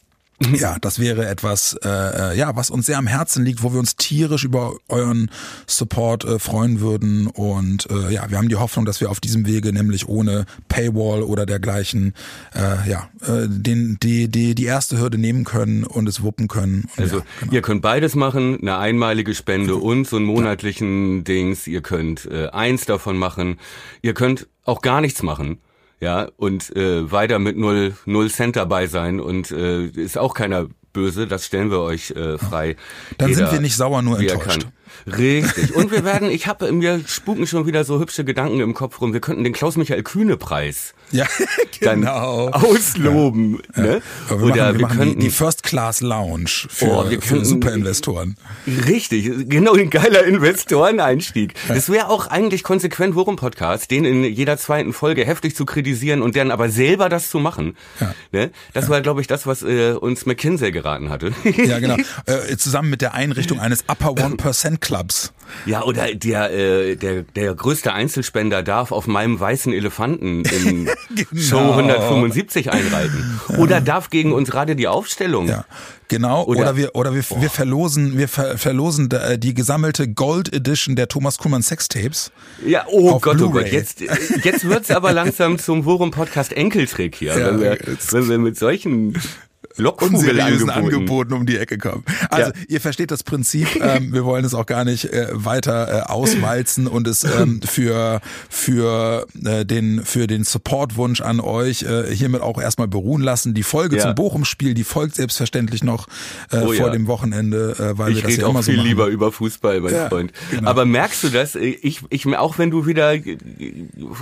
Ja, 0.55 0.77
das 0.81 0.99
wäre 0.99 1.27
etwas, 1.27 1.77
äh, 1.85 1.89
äh, 1.89 2.39
ja, 2.39 2.55
was 2.57 2.71
uns 2.71 2.87
sehr 2.87 2.99
am 2.99 3.07
Herzen 3.07 3.45
liegt, 3.45 3.63
wo 3.63 3.73
wir 3.73 3.79
uns 3.79 3.97
tierisch 3.97 4.45
über 4.45 4.77
euren 4.89 5.31
Support 5.67 6.25
äh, 6.25 6.39
freuen 6.39 6.81
würden. 6.81 7.27
Und 7.27 7.89
äh, 7.91 8.13
ja, 8.13 8.29
wir 8.31 8.39
haben 8.39 8.49
die 8.49 8.57
Hoffnung, 8.57 8.85
dass 8.85 9.01
wir 9.01 9.11
auf 9.11 9.21
diesem 9.21 9.47
Wege, 9.47 9.73
nämlich 9.73 10.09
ohne 10.09 10.47
Paywall 10.69 11.23
oder 11.23 11.47
dergleichen, 11.47 12.15
äh, 12.55 12.89
ja, 12.89 13.09
äh, 13.23 13.47
den, 13.49 13.99
die, 14.03 14.29
die, 14.29 14.55
die 14.55 14.65
erste 14.65 14.99
Hürde 14.99 15.19
nehmen 15.19 15.45
können 15.45 15.85
und 15.85 16.09
es 16.09 16.23
wuppen 16.23 16.49
können. 16.49 16.89
Und 16.97 17.03
also 17.03 17.19
ja, 17.19 17.25
genau. 17.41 17.53
ihr 17.53 17.63
könnt 17.63 17.83
beides 17.83 18.15
machen, 18.15 18.59
eine 18.61 18.79
einmalige 18.79 19.35
Spende 19.35 19.77
und 19.77 20.07
so 20.07 20.17
einen 20.17 20.27
monatlichen 20.27 21.19
ja. 21.19 21.23
Dings. 21.23 21.67
Ihr 21.67 21.83
könnt 21.83 22.27
äh, 22.27 22.49
eins 22.49 22.85
davon 22.85 23.17
machen. 23.17 23.59
Ihr 24.03 24.15
könnt 24.15 24.49
auch 24.65 24.83
gar 24.83 25.01
nichts 25.01 25.23
machen 25.23 25.59
ja, 26.03 26.29
und 26.37 26.75
äh, 26.75 27.13
weiter 27.13 27.39
mit 27.39 27.57
null, 27.57 27.95
null 28.07 28.29
Cent 28.29 28.57
dabei 28.57 28.89
sein 28.89 29.21
und 29.21 29.53
äh, 29.53 29.85
ist 29.85 30.19
auch 30.19 30.35
keiner 30.35 30.67
böse, 30.93 31.29
das 31.29 31.47
stellen 31.47 31.71
wir 31.71 31.79
euch 31.79 32.11
äh, 32.11 32.39
frei. 32.39 32.75
Dann 33.19 33.29
Jeder, 33.29 33.47
sind 33.47 33.53
wir 33.53 33.61
nicht 33.61 33.77
sauer, 33.77 34.03
nur 34.03 34.19
enttäuscht. 34.19 34.67
Richtig. 35.07 35.75
Und 35.75 35.91
wir 35.91 36.05
werden, 36.05 36.31
ich 36.31 36.47
habe 36.47 36.71
mir 36.73 37.01
spuken 37.07 37.47
schon 37.47 37.67
wieder 37.67 37.85
so 37.85 37.99
hübsche 38.01 38.25
Gedanken 38.25 38.61
im 38.61 38.75
Kopf 38.75 39.01
rum. 39.01 39.13
Wir 39.13 39.21
könnten 39.21 39.45
den 39.45 39.53
Klaus-Michael 39.53 40.03
Kühne-Preis 40.03 40.95
ja, 41.13 41.27
genau. 41.81 42.51
dann 42.51 42.65
ausloben. 42.65 43.63
Ja, 43.77 43.83
ne? 43.83 44.03
Ja. 44.29 44.41
wir 44.41 44.47
Oder 44.47 44.73
machen, 44.73 44.75
wir, 44.75 44.79
wir 44.81 44.89
könnten 44.89 45.21
die, 45.21 45.27
die 45.27 45.31
First 45.31 45.63
Class 45.63 46.01
Lounge 46.01 46.49
für, 46.69 46.87
oh, 46.87 47.11
wir 47.11 47.21
für 47.21 47.45
Superinvestoren. 47.45 48.37
Richtig, 48.87 49.49
genau 49.49 49.75
ein 49.75 49.91
geiler 49.91 50.25
Investoreneinstieg. 50.25 51.55
Das 51.73 51.89
wäre 51.89 52.09
auch 52.09 52.27
eigentlich 52.27 52.63
konsequent 52.63 53.15
Worum 53.15 53.37
Podcast, 53.37 53.91
den 53.91 54.05
in 54.05 54.25
jeder 54.25 54.59
zweiten 54.59 54.93
Folge 54.93 55.25
heftig 55.25 55.57
zu 55.57 55.65
kritisieren 55.65 56.23
und 56.23 56.37
dann 56.37 56.51
aber 56.51 56.69
selber 56.69 57.09
das 57.09 57.31
zu 57.31 57.39
machen. 57.39 57.77
Ja. 57.99 58.15
Ne? 58.31 58.51
Das 58.73 58.89
war, 58.89 59.01
glaube 59.01 59.21
ich, 59.21 59.27
das, 59.27 59.47
was 59.47 59.63
äh, 59.63 59.93
uns 59.93 60.27
McKinsey 60.27 60.71
geraten 60.71 61.09
hatte. 61.09 61.33
Ja, 61.45 61.79
genau. 61.79 61.97
Äh, 62.27 62.57
zusammen 62.57 62.91
mit 62.91 63.01
der 63.01 63.15
Einrichtung 63.15 63.59
eines 63.59 63.85
Upper 63.89 64.13
One 64.25 64.37
Percent 64.37 64.81
Clubs. 64.83 65.33
Ja, 65.65 65.85
oder 65.85 66.15
der, 66.15 66.51
äh, 66.53 66.97
der, 66.97 67.23
der 67.23 67.55
größte 67.55 67.93
Einzelspender 67.93 68.63
darf 68.63 68.93
auf 68.93 69.07
meinem 69.07 69.39
weißen 69.39 69.73
Elefanten 69.73 70.45
in 70.45 70.91
genau. 71.09 71.41
Show 71.41 71.71
175 71.71 72.71
einreiten. 72.71 73.41
Oder 73.59 73.81
darf 73.81 74.11
gegen 74.11 74.33
uns 74.33 74.51
gerade 74.51 74.77
die 74.77 74.89
Aufstellung. 74.89 75.49
Ja. 75.49 75.65
Genau, 76.09 76.45
oder, 76.45 76.61
oder 76.61 76.77
wir 76.77 76.95
oder 76.95 77.15
wir, 77.15 77.23
wir 77.41 77.49
verlosen 77.49 78.19
wir 78.19 78.29
ver, 78.29 78.59
verlosen 78.59 79.11
äh, 79.11 79.39
die 79.39 79.55
gesammelte 79.55 80.09
Gold 80.09 80.53
Edition 80.53 80.95
der 80.95 81.09
Thomas 81.09 81.39
Kuhlmann 81.39 81.63
Sextapes. 81.63 82.33
Ja, 82.67 82.85
oh 82.89 83.19
Gott, 83.19 83.41
oh 83.41 83.49
Gott, 83.49 83.69
jetzt 83.69 84.01
jetzt 84.01 84.69
wird's 84.69 84.91
aber 84.91 85.13
langsam 85.15 85.59
zum 85.59 85.87
Worum 85.87 86.11
Podcast 86.11 86.53
Enkeltrick 86.53 87.17
hier, 87.17 87.29
ja, 87.39 87.47
wenn, 87.47 87.61
wir, 87.61 87.79
wenn 88.11 88.29
wir 88.29 88.39
mit 88.39 88.59
solchen 88.59 89.19
unseriösen 89.79 90.71
Angeboten 90.71 91.33
um 91.33 91.47
die 91.47 91.57
Ecke 91.57 91.79
kommen. 91.79 92.05
Also 92.31 92.51
ja. 92.51 92.57
ihr 92.69 92.81
versteht 92.81 93.11
das 93.11 93.23
Prinzip. 93.23 93.69
Ähm, 93.83 94.13
wir 94.13 94.25
wollen 94.25 94.45
es 94.45 94.55
auch 94.55 94.67
gar 94.67 94.85
nicht 94.85 95.07
äh, 95.07 95.27
weiter 95.33 95.89
äh, 95.89 96.01
auswalzen 96.03 96.87
und 96.87 97.09
es 97.09 97.25
ähm, 97.25 97.61
für 97.63 98.21
für 98.49 99.27
äh, 99.45 99.65
den 99.65 100.05
für 100.05 100.29
den 100.29 100.45
Supportwunsch 100.45 101.21
an 101.21 101.41
euch 101.41 101.83
äh, 101.83 102.15
hiermit 102.15 102.43
auch 102.43 102.61
erstmal 102.61 102.87
beruhen 102.87 103.23
lassen. 103.23 103.55
Die 103.55 103.65
Folge 103.65 103.97
ja. 103.97 104.03
zum 104.03 104.15
Bochum-Spiel, 104.15 104.75
die 104.75 104.85
folgt 104.85 105.17
selbstverständlich 105.17 105.83
noch 105.83 106.07
äh, 106.53 106.59
oh, 106.59 106.67
vor 106.67 106.75
ja. 106.75 106.91
dem 106.91 107.09
Wochenende, 107.09 107.75
äh, 107.79 107.99
weil 107.99 108.13
ich 108.13 108.17
wir 108.19 108.23
das 108.23 108.37
ja 108.37 108.49
immer 108.49 108.63
so 108.63 108.71
viel 108.71 108.79
machen. 108.79 108.89
lieber 108.89 109.07
über 109.09 109.33
Fußball, 109.33 109.81
mein 109.81 110.09
Freund. 110.09 110.33
Genau. 110.51 110.71
Aber 110.71 110.85
merkst 110.85 111.25
du 111.25 111.29
das? 111.31 111.57
Ich 111.57 112.03
ich 112.09 112.27
auch 112.37 112.59
wenn 112.59 112.71
du 112.71 112.87
wieder 112.87 113.15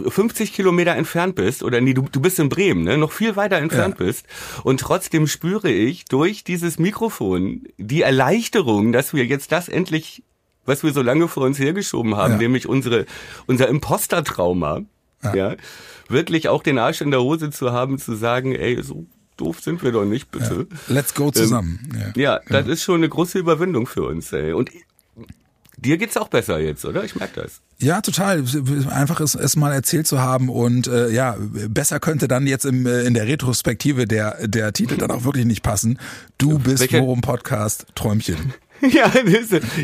50 0.08 0.52
Kilometer 0.52 0.94
entfernt 0.96 1.34
bist 1.34 1.62
oder 1.62 1.80
nee, 1.80 1.92
du, 1.92 2.06
du 2.10 2.20
bist 2.20 2.38
in 2.38 2.48
Bremen, 2.48 2.84
ne, 2.84 2.96
noch 2.96 3.12
viel 3.12 3.36
weiter 3.36 3.56
entfernt 3.56 3.98
bist 3.98 4.26
und 4.62 4.80
trotzdem 4.80 5.26
spüre 5.40 5.70
ich 5.70 6.04
durch 6.04 6.44
dieses 6.44 6.78
Mikrofon 6.78 7.62
die 7.78 8.02
Erleichterung, 8.02 8.92
dass 8.92 9.14
wir 9.14 9.24
jetzt 9.24 9.52
das 9.52 9.70
endlich, 9.70 10.22
was 10.66 10.82
wir 10.82 10.92
so 10.92 11.00
lange 11.00 11.28
vor 11.28 11.44
uns 11.44 11.58
hergeschoben 11.58 12.14
haben, 12.14 12.34
ja. 12.34 12.38
nämlich 12.40 12.68
unsere, 12.68 13.06
unser 13.46 13.66
Imposter-Trauma, 13.68 14.82
ja. 15.22 15.34
ja. 15.34 15.56
wirklich 16.10 16.50
auch 16.50 16.62
den 16.62 16.76
Arsch 16.78 17.00
in 17.00 17.10
der 17.10 17.22
Hose 17.22 17.48
zu 17.48 17.72
haben, 17.72 17.96
zu 17.96 18.16
sagen, 18.16 18.54
ey, 18.54 18.82
so 18.82 19.06
doof 19.38 19.60
sind 19.60 19.82
wir 19.82 19.92
doch 19.92 20.04
nicht, 20.04 20.30
bitte. 20.30 20.66
Ja. 20.70 20.94
Let's 20.94 21.14
go 21.14 21.30
zusammen. 21.30 21.88
Ähm, 21.94 22.12
ja, 22.16 22.34
ja 22.34 22.40
das 22.46 22.66
ist 22.68 22.82
schon 22.82 22.96
eine 22.96 23.08
große 23.08 23.38
Überwindung 23.38 23.86
für 23.86 24.02
uns, 24.02 24.30
ey. 24.34 24.52
Und 24.52 24.70
dir 25.80 25.98
geht's 25.98 26.16
auch 26.16 26.28
besser 26.28 26.58
jetzt, 26.58 26.84
oder? 26.84 27.04
Ich 27.04 27.16
merke 27.16 27.42
das. 27.42 27.60
Ja, 27.78 28.00
total. 28.00 28.44
Einfach 28.90 29.20
es, 29.20 29.34
es 29.34 29.56
mal 29.56 29.72
erzählt 29.72 30.06
zu 30.06 30.20
haben 30.20 30.48
und 30.48 30.86
äh, 30.86 31.10
ja, 31.10 31.36
besser 31.68 32.00
könnte 32.00 32.28
dann 32.28 32.46
jetzt 32.46 32.64
im, 32.64 32.86
äh, 32.86 33.02
in 33.02 33.14
der 33.14 33.26
Retrospektive 33.26 34.06
der, 34.06 34.46
der 34.46 34.72
Titel 34.72 34.96
dann 34.96 35.10
auch 35.10 35.24
wirklich 35.24 35.46
nicht 35.46 35.62
passen. 35.62 35.98
Du 36.38 36.58
bist 36.58 36.80
Welche? 36.80 37.00
Worum 37.00 37.20
Podcast 37.20 37.86
Träumchen. 37.94 38.54
Ja, 38.82 39.12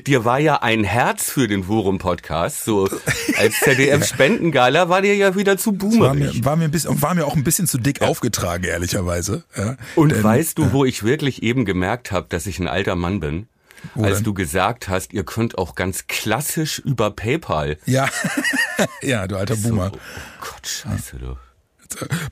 dir 0.06 0.24
war 0.24 0.38
ja 0.38 0.62
ein 0.62 0.82
Herz 0.82 1.30
für 1.30 1.48
den 1.48 1.68
Worum 1.68 1.98
Podcast. 1.98 2.64
So 2.64 2.88
als 3.36 3.60
ZDF 3.60 4.06
Spendengala 4.06 4.88
war 4.88 5.02
dir 5.02 5.14
ja 5.14 5.36
wieder 5.36 5.58
zu 5.58 5.72
boomerig. 5.72 6.00
War 6.00 6.14
mir, 6.14 6.44
war 6.46 6.56
mir, 6.56 6.64
ein 6.64 6.70
bisschen, 6.70 7.02
war 7.02 7.14
mir 7.14 7.26
auch 7.26 7.36
ein 7.36 7.44
bisschen 7.44 7.66
zu 7.66 7.76
dick 7.76 8.00
ja. 8.00 8.08
aufgetragen, 8.08 8.64
ehrlicherweise. 8.64 9.44
Ja, 9.54 9.76
und 9.96 10.12
denn, 10.12 10.24
weißt 10.24 10.56
du, 10.56 10.72
wo 10.72 10.86
ich 10.86 11.02
wirklich 11.02 11.42
eben 11.42 11.66
gemerkt 11.66 12.10
habe, 12.10 12.26
dass 12.30 12.46
ich 12.46 12.58
ein 12.58 12.68
alter 12.68 12.96
Mann 12.96 13.20
bin? 13.20 13.48
Wo 13.94 14.04
als 14.04 14.16
denn? 14.16 14.24
du 14.24 14.34
gesagt 14.34 14.88
hast, 14.88 15.12
ihr 15.12 15.24
könnt 15.24 15.58
auch 15.58 15.74
ganz 15.74 16.06
klassisch 16.06 16.78
über 16.78 17.10
PayPal. 17.10 17.78
Ja, 17.86 18.08
ja, 19.02 19.26
du 19.26 19.36
alter 19.36 19.56
Boomer. 19.56 19.90
So, 19.90 19.96
oh 19.96 20.40
Gott, 20.40 20.66
scheiße, 20.66 21.18
du 21.18 21.36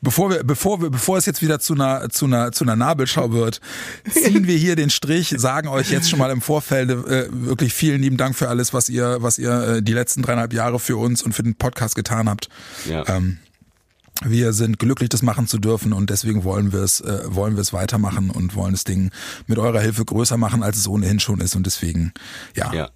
bevor 0.01 0.31
wir, 0.31 0.45
bevor 0.45 0.81
wir, 0.81 0.91
bevor 0.91 1.19
es 1.19 1.27
jetzt 1.27 1.43
wieder 1.43 1.61
zu 1.61 1.75
einer, 1.75 2.09
zu 2.11 2.27
einer, 2.27 2.53
zu 2.53 2.65
einer 2.65 2.77
Nabelschau 2.77 3.33
wird, 3.33 3.61
ziehen 4.11 4.47
wir 4.47 4.57
hier 4.57 4.77
den 4.77 4.91
Strich, 4.91 5.35
sagen 5.37 5.69
euch 5.69 5.91
jetzt 5.91 6.11
schon 6.11 6.19
mal 6.19 6.31
im 6.31 6.41
Vorfeld 6.41 6.91
äh, 6.91 7.29
wirklich 7.31 7.73
vielen 7.73 8.03
lieben 8.03 8.17
Dank 8.17 8.37
für 8.37 8.49
alles, 8.49 8.73
was 8.73 8.89
ihr, 8.89 9.19
was 9.21 9.39
ihr 9.39 9.53
äh, 9.53 9.83
die 9.83 9.93
letzten 9.93 10.23
dreieinhalb 10.23 10.53
Jahre 10.53 10.79
für 10.79 10.97
uns 10.97 11.23
und 11.23 11.33
für 11.33 11.43
den 11.43 11.55
Podcast 11.55 11.95
getan 11.95 12.29
habt. 12.29 12.49
Ja. 12.89 13.05
Ähm, 13.09 13.39
wir 14.25 14.52
sind 14.52 14.78
glücklich, 14.78 15.09
das 15.09 15.23
machen 15.23 15.47
zu 15.47 15.59
dürfen 15.59 15.93
und 15.93 16.11
deswegen 16.11 16.45
wollen 16.45 16.73
wir 16.73 16.81
es, 16.81 17.00
äh, 17.00 17.23
wollen 17.26 17.54
wir 17.54 17.61
es 17.61 17.73
weitermachen 17.73 18.31
und 18.31 18.54
wollen 18.54 18.73
das 18.73 18.85
Ding 18.85 19.11
mit 19.47 19.59
eurer 19.59 19.81
Hilfe 19.81 20.04
größer 20.04 20.37
machen, 20.37 20.62
als 20.62 20.76
es 20.76 20.88
ohnehin 20.88 21.21
schon 21.21 21.40
ist 21.40 21.57
und 21.57 21.66
deswegen, 21.66 22.12
ja. 22.54 22.73
ja. 22.73 22.90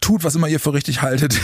Tut, 0.00 0.22
was 0.22 0.34
immer 0.34 0.48
ihr 0.48 0.60
für 0.60 0.74
richtig 0.74 1.00
haltet. 1.00 1.40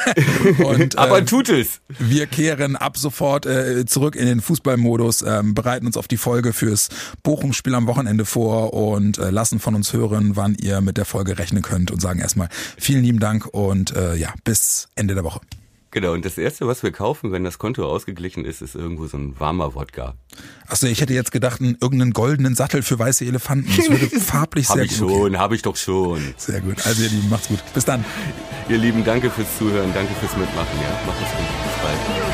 und, 0.64 0.96
Aber 0.96 1.18
äh, 1.18 1.24
tut 1.24 1.48
es. 1.48 1.80
Wir 1.98 2.28
kehren 2.28 2.76
ab 2.76 2.96
sofort 2.96 3.46
äh, 3.46 3.84
zurück 3.84 4.14
in 4.14 4.26
den 4.26 4.40
Fußballmodus, 4.40 5.22
ähm, 5.22 5.54
bereiten 5.54 5.86
uns 5.86 5.96
auf 5.96 6.06
die 6.06 6.16
Folge 6.16 6.52
fürs 6.52 6.88
Bochum-Spiel 7.24 7.74
am 7.74 7.88
Wochenende 7.88 8.24
vor 8.24 8.74
und 8.74 9.18
äh, 9.18 9.30
lassen 9.30 9.58
von 9.58 9.74
uns 9.74 9.92
hören, 9.92 10.36
wann 10.36 10.54
ihr 10.54 10.80
mit 10.82 10.98
der 10.98 11.04
Folge 11.04 11.36
rechnen 11.38 11.62
könnt 11.62 11.90
und 11.90 12.00
sagen 12.00 12.20
erstmal 12.20 12.48
vielen 12.78 13.02
lieben 13.02 13.18
Dank 13.18 13.46
und 13.46 13.96
äh, 13.96 14.14
ja, 14.14 14.32
bis 14.44 14.88
Ende 14.94 15.14
der 15.14 15.24
Woche. 15.24 15.40
Genau, 15.96 16.12
und 16.12 16.26
das 16.26 16.36
Erste, 16.36 16.66
was 16.66 16.82
wir 16.82 16.92
kaufen, 16.92 17.32
wenn 17.32 17.42
das 17.42 17.56
Konto 17.56 17.90
ausgeglichen 17.90 18.44
ist, 18.44 18.60
ist 18.60 18.74
irgendwo 18.74 19.06
so 19.06 19.16
ein 19.16 19.40
warmer 19.40 19.74
Wodka. 19.74 20.12
Achso, 20.66 20.86
ich 20.88 21.00
hätte 21.00 21.14
jetzt 21.14 21.32
gedacht, 21.32 21.62
einen, 21.62 21.78
irgendeinen 21.80 22.12
goldenen 22.12 22.54
Sattel 22.54 22.82
für 22.82 22.98
weiße 22.98 23.24
Elefanten. 23.24 23.74
Das 23.74 23.88
würde 23.88 24.06
farblich 24.20 24.66
sehr 24.66 24.76
hab 24.76 24.82
ich 24.82 24.98
gut. 24.98 25.08
Habe 25.08 25.14
ich 25.14 25.22
schon, 25.22 25.38
habe 25.38 25.54
ich 25.54 25.62
doch 25.62 25.76
schon. 25.76 26.34
Sehr 26.36 26.60
gut. 26.60 26.84
Also 26.84 27.02
ihr 27.02 27.08
Lieben, 27.08 27.30
macht's 27.30 27.48
gut. 27.48 27.60
Bis 27.72 27.86
dann. 27.86 28.04
Ihr 28.68 28.76
Lieben, 28.76 29.06
danke 29.06 29.30
fürs 29.30 29.48
Zuhören, 29.56 29.90
danke 29.94 30.12
fürs 30.20 30.36
Mitmachen. 30.36 30.78
Ja, 30.82 31.00
macht 31.06 31.16
es 31.16 31.30
gut. 31.30 31.46
Bis 31.64 31.82
bald. 31.82 32.25